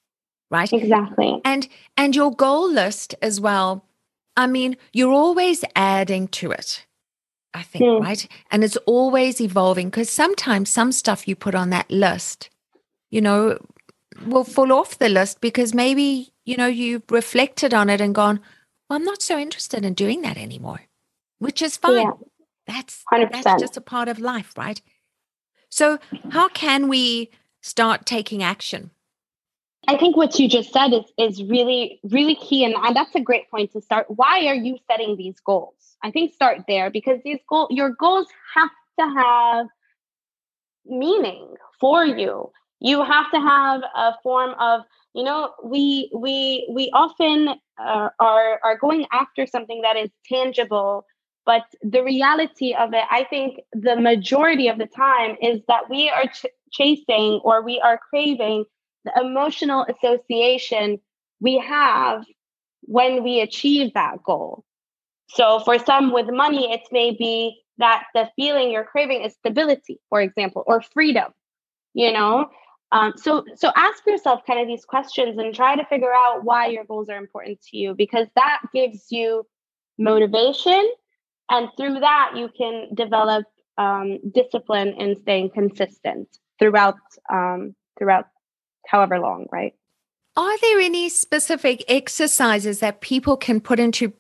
right? 0.50 0.73
Exactly. 0.73 1.40
And 1.45 1.68
and 1.97 2.16
your 2.16 2.35
goal 2.35 2.68
list 2.68 3.14
as 3.23 3.40
well. 3.40 3.85
I 4.37 4.49
mean, 4.49 4.76
you're 4.92 5.12
always 5.12 5.64
adding 5.76 6.26
to 6.28 6.50
it. 6.50 6.85
I 7.57 7.63
think, 7.63 7.85
mm. 7.85 8.01
right? 8.01 8.27
And 8.51 8.63
it's 8.63 8.77
always 8.87 9.41
evolving 9.41 9.89
because 9.89 10.11
sometimes 10.11 10.71
some 10.71 10.93
stuff 10.93 11.27
you 11.27 11.35
put 11.35 11.55
on 11.55 11.71
that 11.71 11.91
list, 11.91 12.51
you 13.11 13.21
know, 13.21 13.59
will 14.27 14.45
fall 14.45 14.73
off 14.73 14.99
the 14.99 15.09
list 15.09 15.41
because 15.41 15.75
maybe, 15.75 16.33
you 16.45 16.57
know, 16.57 16.67
you've 16.67 17.03
reflected 17.11 17.75
on 17.75 17.91
it 17.91 18.01
and 18.01 18.15
gone, 18.15 18.41
well, 18.89 18.99
I'm 18.99 19.05
not 19.05 19.23
so 19.23 19.39
interested 19.39 19.85
in 19.85 19.95
doing 19.95 20.23
that 20.23 20.37
anymore, 20.37 20.83
which 21.39 21.63
is 21.63 21.77
fine. 21.77 22.07
Yeah. 22.07 22.13
That's 22.67 23.05
100%. 23.13 23.43
that's 23.43 23.63
just 23.63 23.77
a 23.77 23.81
part 23.81 24.09
of 24.09 24.19
life, 24.19 24.53
right? 24.57 24.81
So, 25.69 25.99
how 26.31 26.49
can 26.49 26.89
we 26.89 27.31
start 27.63 28.07
taking 28.07 28.43
action? 28.43 28.91
I 29.89 29.97
think 29.97 30.17
what 30.17 30.39
you 30.39 30.49
just 30.49 30.73
said 30.73 30.93
is 30.93 31.05
is 31.17 31.43
really 31.45 32.01
really 32.03 32.35
key, 32.35 32.65
and, 32.65 32.75
and 32.75 32.97
that's 32.97 33.15
a 33.15 33.21
great 33.21 33.49
point 33.51 33.73
to 33.73 33.81
start. 33.81 34.07
Why 34.09 34.47
are 34.47 34.55
you 34.55 34.79
setting 34.91 35.17
these 35.17 35.39
goals? 35.41 35.86
I 36.03 36.11
think 36.11 36.33
start 36.33 36.62
there 36.69 36.91
because 36.91 37.21
these 37.25 37.41
goal 37.49 37.69
your 37.71 37.91
goals 37.91 38.29
have 38.55 38.71
to 39.00 39.07
have 39.17 39.67
meaning 40.87 41.55
for 41.81 42.05
you. 42.05 42.50
You 42.81 43.03
have 43.05 43.31
to 43.33 43.41
have 43.41 43.83
a 43.95 44.15
form 44.23 44.55
of 44.59 44.83
you 45.15 45.25
know 45.25 45.53
we 45.65 46.11
we 46.15 46.69
we 46.73 46.91
often 46.93 47.49
uh, 47.79 48.09
are 48.21 48.61
are 48.62 48.76
going 48.79 49.07
after 49.12 49.47
something 49.47 49.81
that 49.83 49.97
is 49.97 50.11
tangible 50.26 51.07
but 51.47 51.62
the 51.83 52.03
reality 52.03 52.75
of 52.75 52.93
it 52.93 53.05
i 53.11 53.25
think 53.25 53.61
the 53.73 53.97
majority 53.97 54.69
of 54.69 54.79
the 54.79 54.87
time 54.87 55.37
is 55.41 55.61
that 55.69 55.88
we 55.88 56.11
are 56.11 56.26
ch- 56.26 56.47
chasing 56.71 57.41
or 57.45 57.62
we 57.62 57.81
are 57.81 57.99
craving 58.11 58.65
the 59.05 59.12
emotional 59.21 59.87
association 59.88 60.99
we 61.41 61.59
have 61.59 62.25
when 62.83 63.23
we 63.23 63.41
achieve 63.41 63.93
that 63.95 64.23
goal. 64.25 64.65
So 65.28 65.61
for 65.61 65.78
some 65.78 66.12
with 66.12 66.28
money, 66.30 66.73
it 66.73 66.83
may 66.92 67.12
be 67.12 67.61
that 67.78 68.04
the 68.14 68.30
feeling 68.37 68.71
you're 68.71 68.85
craving 68.85 69.23
is 69.23 69.35
stability, 69.35 70.00
for 70.09 70.21
example, 70.21 70.64
or 70.66 70.83
freedom, 70.83 71.33
you 71.95 72.12
know? 72.12 72.49
Um, 72.92 73.14
so 73.16 73.45
so 73.56 73.73
ask 73.76 74.06
yourself 74.06 74.42
kind 74.47 74.61
of 74.61 74.66
these 74.68 74.85
questions 74.85 75.38
and 75.38 75.54
try 75.54 75.76
to 75.76 75.85
figure 75.87 76.12
out 76.14 76.45
why 76.45 76.68
your 76.68 76.85
goals 76.85 77.09
are 77.09 77.16
important 77.18 77.61
to 77.71 77.76
you 77.76 77.95
because 77.95 78.28
that 78.37 78.61
gives 78.73 79.06
you 79.11 79.47
motivation 79.99 80.88
And 81.50 81.68
through 81.76 82.00
that, 82.00 82.33
you 82.37 82.50
can 82.56 82.95
develop 82.95 83.47
um, 83.78 84.18
discipline 84.33 84.88
in 84.99 85.16
staying 85.16 85.50
consistent 85.50 86.28
throughout 86.59 86.97
um, 87.33 87.75
throughout 87.99 88.26
however 88.87 89.18
long, 89.21 89.47
right? 89.52 89.75
Are 90.37 90.59
there 90.61 90.81
any 90.81 91.09
specific 91.09 91.83
exercises 91.88 92.81
that 92.81 93.00
people 93.00 93.37
can 93.37 93.61
put 93.61 93.81
into 93.81 94.12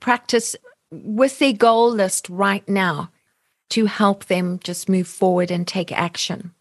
practice 0.00 0.56
with 0.90 1.38
their 1.38 1.54
goal 1.54 1.90
list 1.90 2.28
right 2.28 2.68
now 2.68 3.10
to 3.70 3.86
help 3.86 4.26
them 4.26 4.60
just 4.62 4.88
move 4.88 5.08
forward 5.08 5.50
and 5.50 5.66
take 5.66 5.90
action? 5.90 6.52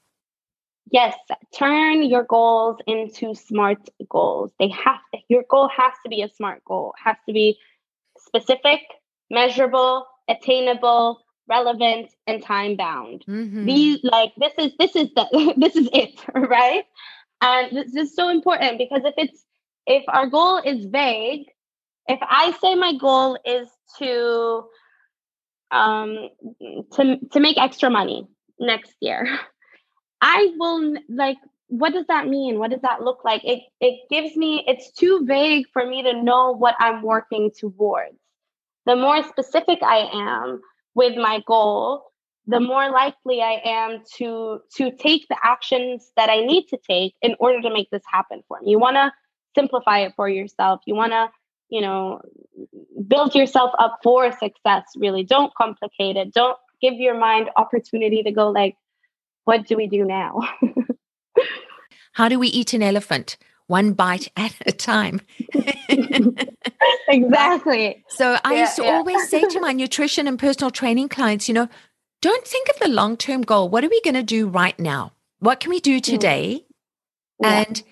Yes, 0.92 1.16
turn 1.58 2.04
your 2.04 2.24
goals 2.24 2.78
into 2.88 3.34
smart 3.36 3.90
goals. 4.10 4.52
They 4.60 4.70
have 4.70 5.00
to, 5.14 5.20
your 5.28 5.44
goal 5.50 5.70
has 5.76 5.94
to 6.04 6.10
be 6.10 6.22
a 6.22 6.30
smart 6.30 6.64
goal. 6.66 6.94
It 6.98 7.08
has 7.10 7.18
to 7.28 7.34
be 7.34 7.58
specific, 8.18 8.82
measurable, 9.30 10.06
attainable, 10.30 11.22
relevant, 11.48 12.12
and 12.28 12.44
time 12.44 12.76
bound. 12.76 13.24
Mm-hmm. 13.28 13.66
These 13.66 14.00
like 14.04 14.34
this 14.38 14.54
is 14.58 14.72
this 14.78 14.96
is 14.96 15.10
the 15.16 15.54
this 15.58 15.76
is 15.76 15.90
it, 15.94 16.20
right? 16.36 16.84
And 17.44 17.76
this 17.78 17.96
is 17.96 18.16
so 18.16 18.30
important 18.30 18.78
because 18.80 19.02
if 19.06 19.16
it's 19.18 19.46
if 19.86 20.04
our 20.08 20.28
goal 20.28 20.60
is 20.66 20.86
vague, 20.86 21.48
if 22.08 22.20
I 22.22 22.52
say 22.62 22.76
my 22.76 22.94
goal 22.96 23.38
is 23.46 23.68
to 24.00 24.64
um 25.72 26.30
to 26.94 27.18
to 27.34 27.40
make 27.42 27.58
extra 27.58 27.90
money 27.90 28.28
next 28.60 28.96
year, 29.02 29.28
I 30.22 30.54
will 30.58 30.96
like 31.10 31.38
what 31.68 31.94
does 31.94 32.06
that 32.08 32.28
mean? 32.28 32.60
What 32.60 32.72
does 32.72 32.82
that 32.84 33.02
look 33.02 33.26
like? 33.26 33.44
It 33.44 33.64
it 33.82 34.00
gives 34.10 34.38
me 34.38 34.64
it's 34.68 34.94
too 34.94 35.26
vague 35.26 35.66
for 35.74 35.86
me 35.86 36.04
to 36.04 36.24
know 36.24 36.54
what 36.54 36.76
I'm 36.80 37.02
working 37.02 37.52
towards. 37.60 38.18
The 38.86 38.96
more 38.96 39.24
specific 39.24 39.80
I 39.84 40.10
am 40.14 40.62
with 40.96 41.18
my 41.18 41.42
goal, 41.46 42.13
the 42.48 42.60
more 42.60 42.90
likely 42.92 43.42
I 43.42 43.62
am 43.64 44.04
to 44.18 44.60
to 44.78 44.92
take 44.92 45.28
the 45.30 45.38
actions 45.44 46.12
that 46.18 46.30
I 46.30 46.42
need 46.42 46.68
to 46.68 46.78
take 46.78 47.16
in 47.22 47.36
order 47.40 47.62
to 47.62 47.70
make 47.70 47.90
this 47.90 48.04
happen 48.12 48.44
for 48.48 48.60
me. 48.62 48.72
You 48.72 48.80
want 48.80 48.96
to 48.98 49.12
simplify 49.56 50.00
it 50.00 50.14
for 50.16 50.28
yourself. 50.28 50.82
You 50.86 50.96
want 50.96 51.14
to, 51.14 51.30
you 51.70 51.82
know, 51.82 52.22
build 53.08 53.34
yourself 53.36 53.72
up 53.80 54.00
for 54.04 54.32
success. 54.32 54.84
Really, 54.98 55.24
don't 55.24 55.54
complicate 55.56 56.18
it. 56.18 56.34
Don't 56.34 56.58
give 56.82 56.96
your 56.96 57.18
mind 57.18 57.50
opportunity 57.56 58.24
to 58.24 58.32
go 58.32 58.50
like, 58.50 58.76
what 59.46 59.66
do 59.66 59.78
we 59.78 59.88
do 59.88 60.04
now? 60.04 60.40
How 62.14 62.30
do 62.30 62.38
we 62.38 62.48
eat 62.50 62.74
an 62.74 62.84
elephant? 62.84 63.38
One 63.68 63.94
bite 63.94 64.30
at 64.38 64.54
a 64.66 64.72
time. 64.72 65.22
exactly. 67.08 68.04
So 68.10 68.38
I 68.44 68.54
yeah, 68.54 68.60
used 68.62 68.76
to 68.76 68.84
yeah. 68.84 68.96
always 68.96 69.30
say 69.30 69.42
to 69.42 69.60
my 69.60 69.72
nutrition 69.72 70.28
and 70.28 70.38
personal 70.38 70.72
training 70.72 71.10
clients, 71.10 71.48
you 71.48 71.54
know, 71.54 71.70
don't 72.24 72.48
think 72.48 72.70
of 72.70 72.80
the 72.80 72.88
long 72.88 73.18
term 73.18 73.42
goal. 73.42 73.68
What 73.68 73.84
are 73.84 73.90
we 73.90 74.02
going 74.02 74.14
to 74.16 74.24
do 74.24 74.48
right 74.48 74.80
now? 74.80 75.12
What 75.40 75.60
can 75.60 75.70
we 75.70 75.82
do 75.82 75.98
mm. 75.98 76.04
today? 76.04 76.66
Yeah. 77.42 77.66
And 77.68 77.84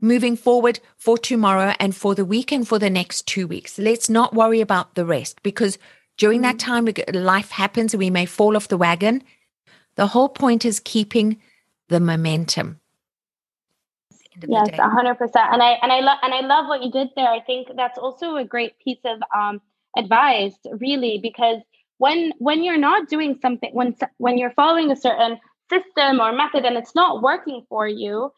moving 0.00 0.34
forward 0.34 0.80
for 0.96 1.18
tomorrow 1.18 1.74
and 1.78 1.94
for 1.94 2.14
the 2.14 2.24
week 2.24 2.52
and 2.52 2.66
for 2.66 2.78
the 2.78 2.88
next 2.88 3.26
two 3.26 3.46
weeks. 3.46 3.78
Let's 3.78 4.08
not 4.08 4.34
worry 4.34 4.62
about 4.62 4.94
the 4.94 5.04
rest 5.04 5.42
because 5.42 5.78
during 6.16 6.40
that 6.40 6.56
mm. 6.56 6.60
time, 6.70 6.88
life 7.12 7.50
happens 7.50 7.92
and 7.92 7.98
we 7.98 8.08
may 8.08 8.24
fall 8.24 8.56
off 8.56 8.68
the 8.68 8.78
wagon. 8.78 9.22
The 9.96 10.06
whole 10.06 10.30
point 10.30 10.64
is 10.64 10.80
keeping 10.80 11.38
the 11.88 12.00
momentum. 12.00 12.80
Yes, 14.48 14.68
hundred 14.78 15.16
percent. 15.16 15.48
And 15.52 15.62
I 15.62 15.72
and 15.82 15.92
I 15.92 16.00
love 16.00 16.18
and 16.22 16.32
I 16.32 16.40
love 16.40 16.66
what 16.66 16.82
you 16.82 16.90
did 16.90 17.08
there. 17.16 17.28
I 17.28 17.40
think 17.40 17.68
that's 17.74 17.98
also 17.98 18.36
a 18.36 18.44
great 18.44 18.78
piece 18.78 19.00
of 19.04 19.18
um, 19.34 19.60
advice, 19.96 20.54
really, 20.78 21.18
because 21.18 21.60
when 21.98 22.32
when 22.38 22.62
you're 22.62 22.78
not 22.78 23.08
doing 23.08 23.38
something 23.40 23.70
when 23.72 23.96
when 24.18 24.38
you're 24.38 24.52
following 24.52 24.90
a 24.90 24.96
certain 24.96 25.38
system 25.70 26.20
or 26.20 26.32
method 26.32 26.64
and 26.64 26.76
it's 26.76 26.94
not 26.94 27.22
working 27.22 27.64
for 27.68 27.86
you 27.88 28.30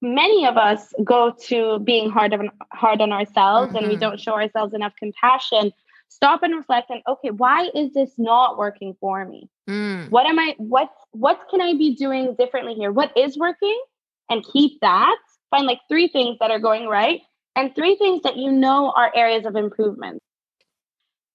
many 0.00 0.46
of 0.46 0.56
us 0.56 0.92
go 1.04 1.34
to 1.46 1.78
being 1.80 2.10
hard 2.10 2.34
on 2.34 2.50
hard 2.72 3.00
on 3.00 3.12
ourselves 3.12 3.68
mm-hmm. 3.68 3.76
and 3.76 3.86
we 3.86 3.94
mm-hmm. 3.94 4.00
don't 4.00 4.20
show 4.20 4.34
ourselves 4.34 4.74
enough 4.74 4.92
compassion 4.98 5.72
stop 6.08 6.42
and 6.42 6.54
reflect 6.54 6.90
and 6.90 7.00
okay 7.08 7.30
why 7.30 7.70
is 7.74 7.92
this 7.94 8.10
not 8.18 8.58
working 8.58 8.94
for 9.00 9.24
me 9.24 9.48
mm. 9.70 10.10
what 10.10 10.26
am 10.26 10.38
i 10.38 10.54
what 10.58 10.90
what 11.12 11.40
can 11.50 11.60
i 11.60 11.72
be 11.72 11.94
doing 11.94 12.34
differently 12.38 12.74
here 12.74 12.92
what 12.92 13.16
is 13.16 13.38
working 13.38 13.80
and 14.28 14.44
keep 14.52 14.78
that 14.80 15.16
find 15.50 15.66
like 15.66 15.80
three 15.88 16.08
things 16.08 16.36
that 16.40 16.50
are 16.50 16.58
going 16.58 16.86
right 16.86 17.20
and 17.56 17.74
three 17.74 17.96
things 17.96 18.22
that 18.22 18.36
you 18.36 18.50
know 18.50 18.92
are 18.94 19.10
areas 19.14 19.46
of 19.46 19.56
improvement 19.56 20.20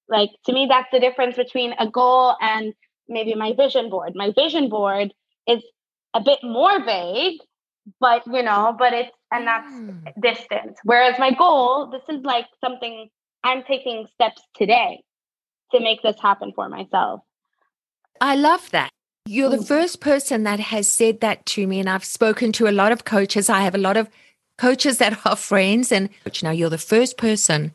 like 0.09 0.29
to 0.45 0.53
me, 0.53 0.67
that's 0.69 0.89
the 0.91 0.99
difference 0.99 1.35
between 1.35 1.73
a 1.79 1.87
goal 1.89 2.35
and 2.41 2.73
maybe 3.07 3.35
my 3.35 3.53
vision 3.53 3.89
board. 3.89 4.13
My 4.15 4.31
vision 4.31 4.69
board 4.69 5.13
is 5.47 5.63
a 6.13 6.21
bit 6.21 6.39
more 6.43 6.83
vague, 6.83 7.39
but 7.99 8.25
you 8.27 8.43
know, 8.43 8.75
but 8.77 8.93
it's 8.93 9.11
and 9.31 9.47
that's 9.47 9.73
mm. 9.73 10.03
distance. 10.21 10.77
Whereas 10.83 11.19
my 11.19 11.31
goal, 11.31 11.89
this 11.91 12.03
is 12.15 12.23
like 12.23 12.45
something 12.63 13.09
I'm 13.43 13.63
taking 13.63 14.07
steps 14.13 14.41
today 14.55 15.03
to 15.71 15.79
make 15.79 16.01
this 16.01 16.15
happen 16.21 16.51
for 16.55 16.69
myself. 16.69 17.21
I 18.21 18.35
love 18.35 18.69
that. 18.71 18.89
You're 19.25 19.49
the 19.49 19.57
mm. 19.57 19.67
first 19.67 19.99
person 19.99 20.43
that 20.43 20.59
has 20.59 20.87
said 20.87 21.19
that 21.19 21.45
to 21.47 21.67
me. 21.67 21.79
And 21.79 21.89
I've 21.89 22.05
spoken 22.05 22.51
to 22.53 22.67
a 22.67 22.71
lot 22.71 22.91
of 22.91 23.05
coaches. 23.05 23.49
I 23.49 23.61
have 23.61 23.75
a 23.75 23.79
lot 23.79 23.97
of 23.97 24.09
coaches 24.57 24.97
that 24.99 25.25
are 25.25 25.35
friends. 25.51 25.91
And 25.91 26.09
now 26.41 26.51
you're 26.51 26.69
the 26.69 26.77
first 26.77 27.17
person 27.17 27.73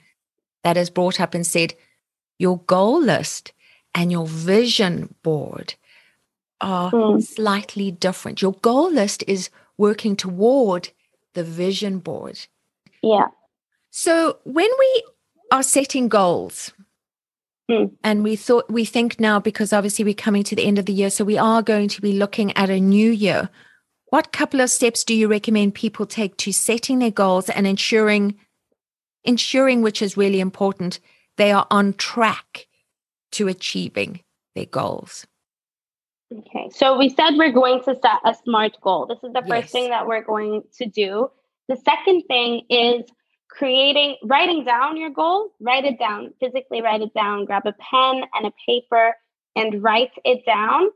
that 0.65 0.77
has 0.77 0.91
brought 0.91 1.21
up 1.21 1.35
and 1.35 1.47
said, 1.47 1.75
your 2.43 2.59
goal 2.67 3.01
list 3.01 3.53
and 3.95 4.11
your 4.11 4.27
vision 4.27 5.15
board 5.23 5.75
are 6.61 6.91
mm. 6.91 7.23
slightly 7.23 7.93
different. 7.93 8.43
Your 8.43 8.55
goal 8.55 8.93
list 8.93 9.23
is 9.29 9.49
working 9.79 10.17
toward 10.17 10.91
the 11.35 11.45
vision 11.45 12.01
board. 12.01 12.39
Yeah. 13.03 13.29
So 13.91 14.39
when 14.43 14.71
we 14.79 15.03
are 15.53 15.63
setting 15.63 16.09
goals, 16.09 16.73
mm. 17.71 17.93
and 18.03 18.25
we 18.25 18.35
thought 18.35 18.69
we 18.69 18.85
think 18.85 19.21
now 19.21 19.39
because 19.39 19.73
obviously 19.73 20.05
we're 20.05 20.15
coming 20.15 20.43
to 20.45 20.57
the 20.57 20.65
end 20.65 20.79
of 20.81 20.87
the 20.87 20.93
year, 20.93 21.11
so 21.11 21.25
we 21.25 21.39
are 21.39 21.63
going 21.63 21.89
to 21.89 22.01
be 22.01 22.13
looking 22.13 22.57
at 22.57 22.71
a 22.71 22.81
new 22.81 23.11
year. 23.11 23.51
What 24.07 24.33
couple 24.33 24.61
of 24.61 24.71
steps 24.71 25.05
do 25.05 25.15
you 25.15 25.29
recommend 25.29 25.75
people 25.75 26.07
take 26.07 26.37
to 26.39 26.53
setting 26.53 26.99
their 26.99 27.13
goals 27.13 27.49
and 27.49 27.69
ensuring 27.69 28.35
ensuring 29.25 29.83
which 29.83 30.03
is 30.03 30.17
really 30.17 30.41
important 30.41 30.99
they 31.37 31.53
are 31.53 31.67
on 31.71 31.95
track 31.95 32.67
to 33.33 33.49
achieving 33.49 34.21
their 34.55 34.67
goals. 34.67 35.27
Okay, 36.33 36.71
so 36.71 36.97
we 36.97 37.11
said 37.11 37.33
we're 37.37 37.53
going 37.53 37.83
to 37.85 37.95
set 37.95 38.21
a 38.25 38.35
SMART 38.35 38.81
goal. 38.81 39.07
This 39.07 39.19
is 39.23 39.33
the 39.33 39.43
first 39.43 39.65
yes. 39.65 39.71
thing 39.71 39.91
that 39.91 40.07
we're 40.07 40.25
going 40.25 40.63
to 40.79 40.87
do. 40.87 41.31
The 41.69 41.77
second 41.77 42.23
thing 42.23 42.63
is 42.71 43.05
creating, 43.51 44.17
writing 44.25 44.65
down 44.65 44.97
your 44.97 45.11
goal, 45.11 45.51
write 45.61 45.85
it 45.85 45.99
down, 45.99 46.33
physically 46.41 46.81
write 46.81 47.03
it 47.03 47.13
down, 47.15 47.45
grab 47.45 47.67
a 47.67 47.73
pen 47.73 48.23
and 48.35 48.47
a 48.47 48.53
paper 48.67 49.15
and 49.57 49.83
write 49.83 50.13
it 50.25 50.45
down 50.47 50.89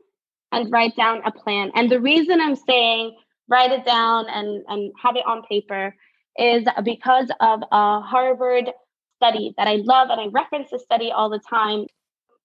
and 0.51 0.71
write 0.71 0.95
down 0.95 1.21
a 1.25 1.31
plan. 1.31 1.71
And 1.75 1.89
the 1.89 1.99
reason 1.99 2.41
I'm 2.41 2.55
saying 2.55 3.15
write 3.47 3.71
it 3.71 3.85
down 3.85 4.25
and, 4.29 4.63
and 4.67 4.91
have 5.01 5.15
it 5.15 5.25
on 5.25 5.43
paper 5.43 5.95
is 6.37 6.65
because 6.83 7.29
of 7.39 7.61
a 7.71 8.01
Harvard 8.01 8.71
study 9.17 9.53
that 9.57 9.67
I 9.67 9.75
love, 9.77 10.09
and 10.09 10.21
I 10.21 10.27
reference 10.27 10.69
the 10.71 10.79
study 10.79 11.11
all 11.11 11.29
the 11.29 11.39
time. 11.39 11.87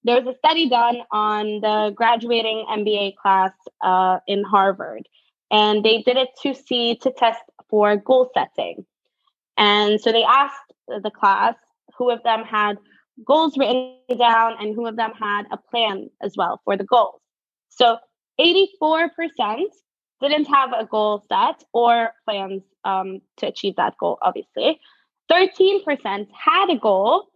There 0.04 0.20
was 0.20 0.34
a 0.34 0.36
study 0.38 0.68
done 0.68 0.98
on 1.12 1.60
the 1.60 1.92
graduating 1.94 2.66
MBA 2.68 3.16
class 3.16 3.52
uh, 3.82 4.18
in 4.26 4.42
Harvard, 4.42 5.08
and 5.50 5.84
they 5.84 6.02
did 6.02 6.16
it 6.16 6.30
to 6.42 6.54
see 6.54 6.96
to 6.96 7.12
test 7.12 7.42
for 7.68 7.96
goal 7.96 8.30
setting. 8.34 8.84
And 9.56 10.00
so 10.00 10.10
they 10.10 10.24
asked 10.24 10.72
the 10.88 11.10
class 11.10 11.54
who 11.96 12.10
of 12.10 12.22
them 12.24 12.44
had 12.44 12.78
goals 13.24 13.56
written 13.56 13.96
down 14.18 14.56
and 14.60 14.74
who 14.74 14.86
of 14.86 14.96
them 14.96 15.12
had 15.18 15.44
a 15.50 15.56
plan 15.56 16.10
as 16.20 16.34
well 16.36 16.60
for 16.64 16.76
the 16.76 16.84
goals. 16.84 17.20
So 17.68 17.98
84% 18.40 19.10
didn't 20.20 20.46
have 20.46 20.72
a 20.72 20.86
goal 20.86 21.24
set 21.28 21.62
or 21.72 22.12
plans 22.24 22.62
um, 22.84 23.20
to 23.38 23.46
achieve 23.46 23.76
that 23.76 23.96
goal, 23.98 24.18
obviously. 24.22 24.80
13% 25.32 26.28
had 26.32 26.70
a 26.70 26.78
goal 26.78 27.28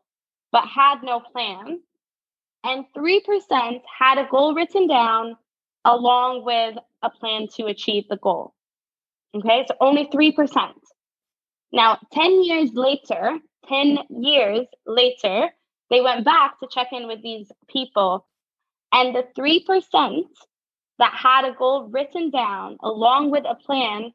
but 0.53 0.65
had 0.67 1.03
no 1.03 1.21
plan, 1.21 1.81
and 2.65 2.85
3% 2.97 3.81
had 3.99 4.19
a 4.19 4.29
goal 4.31 4.55
written 4.55 4.87
down 4.87 5.37
along 5.85 6.45
with 6.45 6.77
a 7.03 7.11
plan 7.11 7.47
to 7.57 7.67
achieve 7.67 8.05
the 8.09 8.17
goal. 8.17 8.55
Okay, 9.35 9.65
so 9.69 9.75
only 9.81 10.07
3%. 10.07 10.73
Now, 11.73 11.99
10 12.13 12.45
years 12.45 12.71
later, 12.75 13.39
10 13.69 13.99
years 14.11 14.67
later, 14.87 15.49
they 15.91 16.01
went 16.01 16.25
back 16.25 16.59
to 16.61 16.69
check 16.71 16.89
in 16.93 17.07
with 17.07 17.23
these 17.23 17.51
people, 17.69 18.27
and 18.93 19.15
the 19.15 19.25
3% 19.39 20.23
that 20.99 21.13
had 21.13 21.45
a 21.45 21.55
goal 21.55 21.89
written 21.89 22.31
down 22.31 22.77
along 22.83 23.31
with 23.31 23.45
a 23.47 23.55
plan 23.55 24.13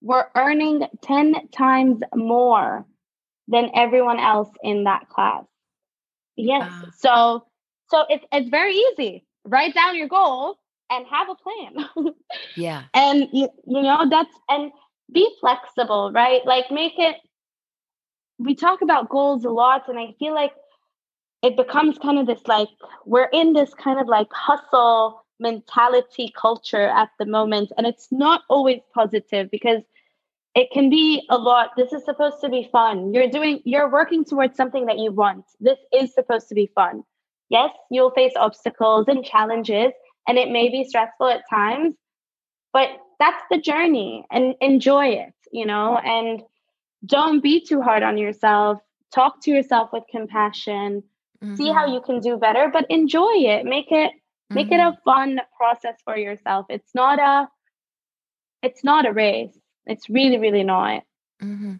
were 0.00 0.30
earning 0.34 0.86
10 1.02 1.48
times 1.48 2.00
more 2.14 2.86
than 3.48 3.70
everyone 3.74 4.18
else 4.18 4.48
in 4.62 4.84
that 4.84 5.08
class. 5.08 5.44
Yes. 6.36 6.70
So 6.98 7.44
So 7.90 8.04
it's 8.08 8.24
it's 8.32 8.48
very 8.48 8.74
easy. 8.74 9.24
Write 9.44 9.74
down 9.74 9.96
your 9.96 10.08
goal 10.08 10.58
and 10.90 11.06
have 11.06 11.28
a 11.28 11.34
plan. 11.34 12.14
yeah. 12.56 12.84
And 12.94 13.28
you, 13.32 13.48
you 13.66 13.82
know, 13.82 14.08
that's 14.08 14.34
and 14.48 14.72
be 15.12 15.28
flexible, 15.40 16.10
right? 16.12 16.44
Like 16.46 16.70
make 16.70 16.94
it 16.98 17.16
we 18.38 18.54
talk 18.54 18.82
about 18.82 19.08
goals 19.08 19.44
a 19.44 19.50
lot 19.50 19.88
and 19.88 19.98
I 19.98 20.14
feel 20.18 20.34
like 20.34 20.52
it 21.42 21.56
becomes 21.56 21.98
kind 21.98 22.18
of 22.18 22.26
this 22.26 22.46
like 22.46 22.68
we're 23.04 23.28
in 23.32 23.52
this 23.52 23.74
kind 23.74 24.00
of 24.00 24.08
like 24.08 24.32
hustle 24.32 25.24
mentality 25.38 26.32
culture 26.40 26.88
at 26.88 27.10
the 27.18 27.26
moment 27.26 27.72
and 27.76 27.86
it's 27.86 28.08
not 28.10 28.42
always 28.48 28.80
positive 28.94 29.50
because 29.50 29.82
it 30.54 30.70
can 30.70 30.90
be 30.90 31.24
a 31.30 31.36
lot 31.36 31.70
this 31.76 31.92
is 31.92 32.04
supposed 32.04 32.40
to 32.40 32.48
be 32.48 32.68
fun 32.70 33.12
you're 33.12 33.28
doing 33.28 33.60
you're 33.64 33.90
working 33.90 34.24
towards 34.24 34.56
something 34.56 34.86
that 34.86 34.98
you 34.98 35.10
want 35.10 35.44
this 35.60 35.78
is 35.92 36.12
supposed 36.12 36.48
to 36.48 36.54
be 36.54 36.70
fun 36.74 37.02
yes 37.48 37.70
you'll 37.90 38.10
face 38.10 38.32
obstacles 38.36 39.06
and 39.08 39.24
challenges 39.24 39.92
and 40.28 40.38
it 40.38 40.50
may 40.50 40.68
be 40.68 40.84
stressful 40.84 41.28
at 41.28 41.42
times 41.48 41.94
but 42.72 42.88
that's 43.18 43.42
the 43.50 43.58
journey 43.58 44.24
and 44.30 44.54
enjoy 44.60 45.06
it 45.06 45.34
you 45.52 45.66
know 45.66 45.96
and 45.98 46.42
don't 47.06 47.42
be 47.42 47.64
too 47.64 47.80
hard 47.80 48.02
on 48.02 48.18
yourself 48.18 48.78
talk 49.12 49.40
to 49.42 49.50
yourself 49.50 49.90
with 49.92 50.04
compassion 50.10 51.02
mm-hmm. 51.42 51.54
see 51.54 51.68
how 51.68 51.84
mm-hmm. 51.84 51.94
you 51.94 52.00
can 52.00 52.20
do 52.20 52.36
better 52.36 52.70
but 52.72 52.86
enjoy 52.90 53.32
it 53.34 53.64
make 53.64 53.90
it 53.90 54.12
make 54.50 54.66
mm-hmm. 54.66 54.74
it 54.74 54.78
a 54.78 54.90
mm-hmm. 54.90 55.02
fun 55.04 55.40
process 55.56 55.96
for 56.04 56.16
yourself 56.16 56.66
it's 56.68 56.94
not 56.94 57.18
a 57.18 57.48
it's 58.62 58.84
not 58.84 59.06
a 59.06 59.12
race 59.12 59.56
it's 59.86 60.08
really 60.08 60.38
really 60.38 60.62
not 60.62 61.02
mm-hmm. 61.42 61.74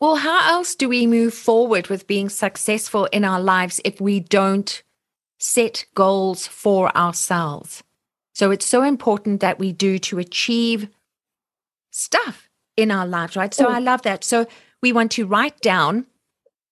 well 0.00 0.16
how 0.16 0.50
else 0.50 0.74
do 0.74 0.88
we 0.88 1.06
move 1.06 1.34
forward 1.34 1.88
with 1.88 2.06
being 2.06 2.28
successful 2.28 3.06
in 3.06 3.24
our 3.24 3.40
lives 3.40 3.80
if 3.84 4.00
we 4.00 4.20
don't 4.20 4.82
set 5.38 5.84
goals 5.94 6.46
for 6.46 6.94
ourselves 6.96 7.82
so 8.34 8.50
it's 8.50 8.66
so 8.66 8.82
important 8.82 9.40
that 9.40 9.58
we 9.58 9.72
do 9.72 9.98
to 9.98 10.18
achieve 10.18 10.88
stuff 11.90 12.48
in 12.76 12.90
our 12.90 13.06
lives 13.06 13.36
right 13.36 13.54
so 13.54 13.66
mm. 13.66 13.70
i 13.70 13.78
love 13.78 14.02
that 14.02 14.22
so 14.22 14.46
we 14.82 14.92
want 14.92 15.10
to 15.12 15.26
write 15.26 15.60
down 15.60 16.06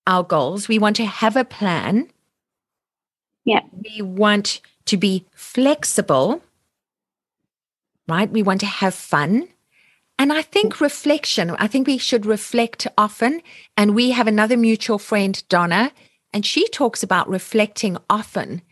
our 0.09 0.25
goals. 0.25 0.67
We 0.67 0.79
want 0.79 0.97
to 0.97 1.05
have 1.05 1.37
a 1.37 1.45
plan. 1.45 2.09
Yeah. 3.45 3.61
We 3.73 4.03
want 4.03 4.61
to 4.87 4.97
be 4.97 5.27
flexible, 5.35 6.43
right? 8.09 8.31
We 8.31 8.43
want 8.43 8.61
to 8.61 8.67
have 8.67 8.95
fun. 8.95 9.49
And 10.19 10.33
I 10.33 10.43
think 10.43 10.81
reflection, 10.81 11.51
I 11.51 11.69
think 11.69 11.87
we 11.87 11.97
should 11.97 12.27
reflect 12.27 12.89
often. 12.99 13.41
And 13.77 13.95
we 13.95 14.11
have 14.11 14.27
another 14.27 14.57
mutual 14.57 14.99
friend, 14.99 15.43
Donna, 15.49 15.93
and 16.33 16.45
she 16.45 16.69
talks 16.69 17.03
about 17.03 17.29
reflecting 17.29 17.97
often 18.11 18.63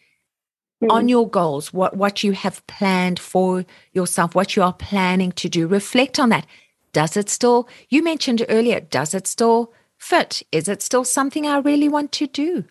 mm. 0.83 0.91
on 0.91 1.09
your 1.09 1.29
goals, 1.29 1.73
what, 1.73 1.97
what 1.97 2.25
you 2.25 2.33
have 2.33 2.67
planned 2.67 3.21
for 3.21 3.65
yourself, 3.93 4.35
what 4.35 4.57
you 4.57 4.63
are 4.63 4.73
planning 4.73 5.33
to 5.33 5.49
do. 5.49 5.67
Reflect 5.67 6.19
on 6.19 6.31
that. 6.31 6.47
Does 6.93 7.17
it 7.17 7.29
still, 7.29 7.69
you 7.89 8.03
mentioned 8.03 8.45
earlier, 8.49 8.81
does 8.81 9.15
it 9.15 9.27
still 9.27 9.73
fit? 9.99 10.43
Is 10.51 10.69
it 10.69 10.83
still 10.83 11.05
something 11.05 11.47
I 11.47 11.59
really 11.59 11.89
want 11.89 12.11
to 12.13 12.27
do? 12.27 12.65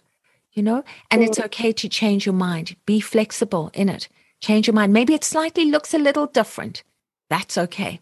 You 0.52 0.64
know, 0.64 0.84
and 1.12 1.22
it's 1.22 1.38
mm. 1.38 1.46
okay 1.46 1.74
to 1.74 1.90
change 1.90 2.26
your 2.26 2.34
mind. 2.34 2.78
Be 2.86 3.02
flexible 3.02 3.72
in 3.74 3.90
it. 3.90 4.08
Change 4.40 4.68
your 4.68 4.74
mind. 4.74 4.94
Maybe 4.94 5.14
it 5.14 5.24
slightly 5.24 5.66
looks 5.66 5.94
a 5.94 5.98
little 5.98 6.28
different. 6.28 6.84
That's 7.30 7.58
okay. 7.58 8.00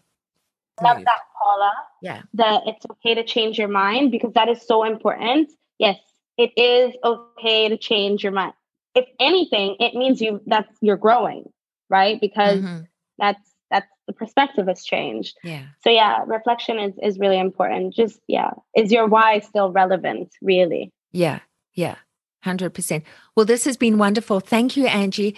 Love 0.82 1.04
that, 1.04 1.20
Paula. 1.40 1.72
Yeah. 2.02 2.22
That 2.34 2.62
it's 2.66 2.84
okay 2.90 3.14
to 3.14 3.24
change 3.24 3.58
your 3.58 3.68
mind 3.68 4.10
because 4.10 4.32
that 4.34 4.48
is 4.48 4.66
so 4.66 4.84
important. 4.84 5.52
Yes, 5.78 5.98
it 6.36 6.52
is 6.56 6.94
okay 7.04 7.68
to 7.68 7.76
change 7.76 8.22
your 8.22 8.32
mind. 8.32 8.54
If 8.94 9.06
anything, 9.20 9.76
it 9.80 9.94
means 9.94 10.20
you 10.20 10.40
that's 10.46 10.72
you're 10.80 10.96
growing, 10.96 11.50
right? 11.90 12.20
Because 12.20 12.60
mm-hmm. 12.60 12.82
that's 13.18 13.50
that's 13.70 13.86
the 14.06 14.12
perspective 14.12 14.66
has 14.66 14.84
changed. 14.84 15.36
Yeah. 15.44 15.64
So 15.82 15.90
yeah, 15.90 16.24
reflection 16.26 16.78
is 16.78 16.94
is 17.02 17.18
really 17.18 17.38
important. 17.38 17.94
Just 17.94 18.18
yeah, 18.26 18.50
is 18.76 18.90
your 18.90 19.06
why 19.06 19.38
still 19.40 19.70
relevant 19.70 20.32
really? 20.42 20.92
Yeah. 21.12 21.40
Yeah. 21.74 21.96
100%. 22.44 23.02
Well, 23.34 23.46
this 23.46 23.64
has 23.64 23.76
been 23.76 23.96
wonderful. 23.96 24.40
Thank 24.40 24.76
you, 24.76 24.86
Angie. 24.86 25.34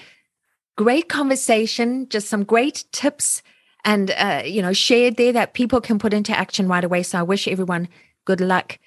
Great 0.76 1.08
conversation, 1.08 2.08
just 2.08 2.28
some 2.28 2.44
great 2.44 2.84
tips 2.90 3.42
and 3.86 4.10
uh, 4.10 4.42
you 4.44 4.60
know, 4.60 4.74
shared 4.74 5.16
there 5.16 5.32
that 5.32 5.54
people 5.54 5.80
can 5.80 5.98
put 5.98 6.12
into 6.12 6.36
action 6.36 6.68
right 6.68 6.84
away. 6.84 7.02
So 7.02 7.18
I 7.20 7.22
wish 7.22 7.48
everyone 7.48 7.88
good 8.26 8.40
luck 8.40 8.78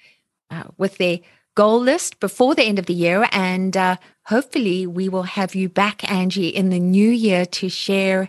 uh, 0.50 0.64
with 0.76 0.98
their 0.98 1.20
goal 1.56 1.80
list 1.80 2.20
before 2.20 2.54
the 2.54 2.62
end 2.62 2.78
of 2.78 2.86
the 2.86 2.94
year 2.94 3.26
and 3.32 3.76
uh, 3.76 3.96
hopefully 4.26 4.86
we 4.86 5.08
will 5.08 5.24
have 5.24 5.54
you 5.54 5.68
back 5.68 6.08
Angie 6.10 6.48
in 6.48 6.68
the 6.68 6.78
new 6.78 7.10
year 7.10 7.44
to 7.44 7.68
share 7.68 8.28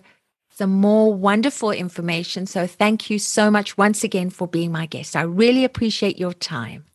some 0.49 0.71
more 0.71 1.13
wonderful 1.13 1.71
information. 1.71 2.45
So 2.45 2.65
thank 2.65 3.09
you 3.09 3.19
so 3.19 3.51
much 3.51 3.77
once 3.77 4.03
again 4.03 4.29
for 4.29 4.47
being 4.47 4.71
my 4.71 4.85
guest. 4.85 5.15
I 5.15 5.21
really 5.21 5.63
appreciate 5.63 6.17
your 6.17 6.33
time. 6.33 6.85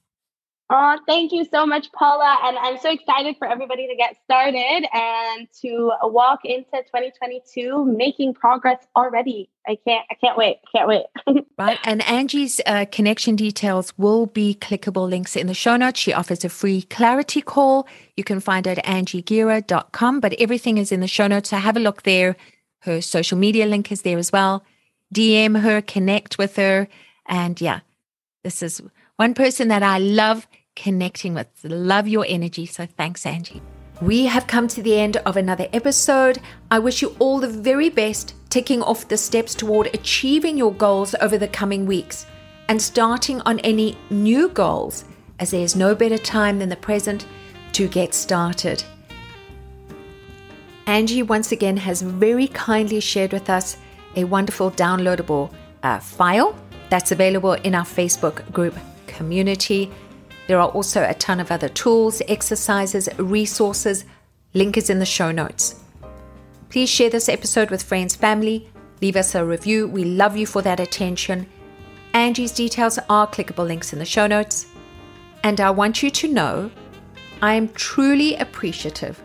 Oh, 0.69 0.99
thank 1.07 1.31
you 1.31 1.45
so 1.45 1.65
much, 1.65 1.93
Paula. 1.93 2.39
And 2.43 2.59
I'm 2.59 2.79
so 2.79 2.91
excited 2.91 3.37
for 3.39 3.47
everybody 3.47 3.87
to 3.87 3.95
get 3.95 4.17
started 4.25 4.85
and 4.93 5.47
to 5.63 5.93
walk 6.03 6.41
into 6.45 6.71
2022 6.73 7.85
making 7.85 8.35
progress 8.35 8.85
already. 8.97 9.49
I 9.69 9.79
can't, 9.87 10.05
I 10.11 10.15
can't 10.15 10.37
wait. 10.37 10.57
Can't 10.75 10.89
wait. 10.89 11.05
right. 11.59 11.79
And 11.85 12.03
Angie's 12.09 12.61
uh, 12.67 12.85
connection 12.91 13.37
details 13.37 13.93
will 13.97 14.27
be 14.27 14.57
clickable 14.61 15.09
links 15.09 15.37
in 15.37 15.47
the 15.47 15.55
show 15.55 15.77
notes. 15.77 16.01
She 16.01 16.13
offers 16.13 16.45
a 16.45 16.49
free 16.49 16.83
clarity 16.83 17.43
call. 17.43 17.87
You 18.17 18.25
can 18.25 18.41
find 18.41 18.67
it 18.67 18.79
at 18.79 18.85
angiegira.com, 18.85 20.19
but 20.19 20.35
everything 20.41 20.79
is 20.79 20.91
in 20.91 20.99
the 20.99 21.07
show 21.07 21.29
notes. 21.29 21.51
So 21.51 21.59
have 21.59 21.77
a 21.77 21.81
look 21.81 22.03
there. 22.03 22.35
Her 22.81 23.01
social 23.01 23.39
media 23.39 23.67
link 23.67 23.93
is 23.93 24.03
there 24.03 24.19
as 24.19 24.33
well. 24.33 24.65
DM 25.15 25.61
her, 25.61 25.81
connect 25.81 26.39
with 26.39 26.57
her. 26.57 26.89
And 27.27 27.61
yeah, 27.61 27.81
this 28.43 28.65
is 28.65 28.83
one 29.17 29.35
person 29.35 29.69
that 29.69 29.83
I 29.83 29.99
love 29.99 30.47
connecting 30.77 31.35
with. 31.35 31.49
Love 31.65 32.07
your 32.07 32.25
energy. 32.29 32.67
So 32.67 32.87
thanks, 32.87 33.27
Angie. 33.27 33.63
We 34.01 34.27
have 34.27 34.47
come 34.47 34.69
to 34.69 34.83
the 34.83 34.99
end 34.99 35.17
of 35.17 35.37
another 35.37 35.67
episode. 35.73 36.39
I 36.71 36.79
wish 36.79 37.01
you 37.01 37.17
all 37.19 37.41
the 37.41 37.49
very 37.49 37.89
best, 37.89 38.35
ticking 38.51 38.83
off 38.83 39.09
the 39.09 39.17
steps 39.17 39.55
toward 39.55 39.89
achieving 39.95 40.59
your 40.59 40.75
goals 40.75 41.15
over 41.21 41.39
the 41.39 41.49
coming 41.49 41.87
weeks 41.87 42.27
and 42.69 42.81
starting 42.81 43.41
on 43.43 43.59
any 43.61 43.97
new 44.11 44.51
goals, 44.51 45.07
as 45.39 45.51
there 45.51 45.63
is 45.63 45.77
no 45.77 45.95
better 45.95 46.19
time 46.19 46.59
than 46.59 46.69
the 46.69 46.77
present 46.77 47.27
to 47.73 47.89
get 47.89 48.13
started. 48.13 48.85
Angie 50.87 51.23
once 51.23 51.53
again 51.53 51.77
has 51.77 52.03
very 52.03 52.49
kindly 52.49 53.01
shared 53.01 53.33
with 53.33 53.49
us 53.49 53.77
a 54.15 54.25
wonderful 54.25 54.71
downloadable 54.71 55.53
uh, 55.83 55.99
file 55.99 56.55
that's 56.91 57.13
available 57.13 57.55
in 57.55 57.75
our 57.75 57.85
Facebook 57.85 58.51
group 58.53 58.75
community. 59.07 59.91
There 60.47 60.61
are 60.61 60.69
also 60.69 61.03
a 61.03 61.15
ton 61.15 61.41
of 61.41 61.51
other 61.51 61.69
tools, 61.69 62.23
exercises, 62.29 63.09
resources. 63.19 64.05
Link 64.55 64.77
is 64.77 64.91
in 64.91 64.99
the 64.99 65.07
show 65.07 65.31
notes. 65.33 65.81
Please 66.69 66.89
share 66.89 67.11
this 67.11 67.29
episode 67.29 67.71
with 67.71 67.83
friends, 67.83 68.15
family. 68.15 68.69
Leave 69.03 69.17
us 69.17 69.35
a 69.35 69.45
review. 69.45 69.89
We 69.89 70.05
love 70.05 70.37
you 70.37 70.47
for 70.47 70.63
that 70.63 70.81
attention. 70.81 71.47
Angie's 72.15 72.53
details 72.53 72.99
are 73.11 73.27
clickable 73.27 73.67
links 73.67 73.93
in 73.93 73.99
the 73.99 74.05
show 74.05 74.27
notes. 74.27 74.67
And 75.43 75.61
I 75.61 75.71
want 75.71 76.03
you 76.03 76.11
to 76.11 76.29
know 76.29 76.71
I 77.43 77.55
am 77.55 77.69
truly 77.71 78.37
appreciative 78.37 79.23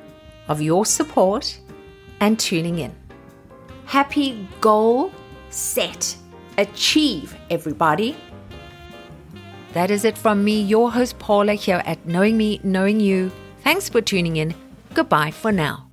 of 0.48 0.62
your 0.62 0.86
support 0.86 1.60
and 2.20 2.40
tuning 2.40 2.80
in. 2.80 2.94
Happy 3.86 4.48
goal 4.60 5.12
set, 5.50 6.16
achieve, 6.58 7.36
everybody. 7.50 8.18
That 9.74 9.92
is 9.92 10.04
it 10.04 10.18
from 10.18 10.44
me, 10.44 10.62
your 10.62 10.92
host 10.92 11.18
Paula, 11.20 11.54
here 11.54 11.82
at 11.86 12.06
Knowing 12.06 12.38
Me, 12.38 12.60
Knowing 12.64 13.00
You. 13.00 13.32
Thanks 13.64 13.88
for 13.88 14.02
tuning 14.02 14.38
in. 14.38 14.54
Goodbye 14.94 15.32
for 15.32 15.52
now. 15.52 15.91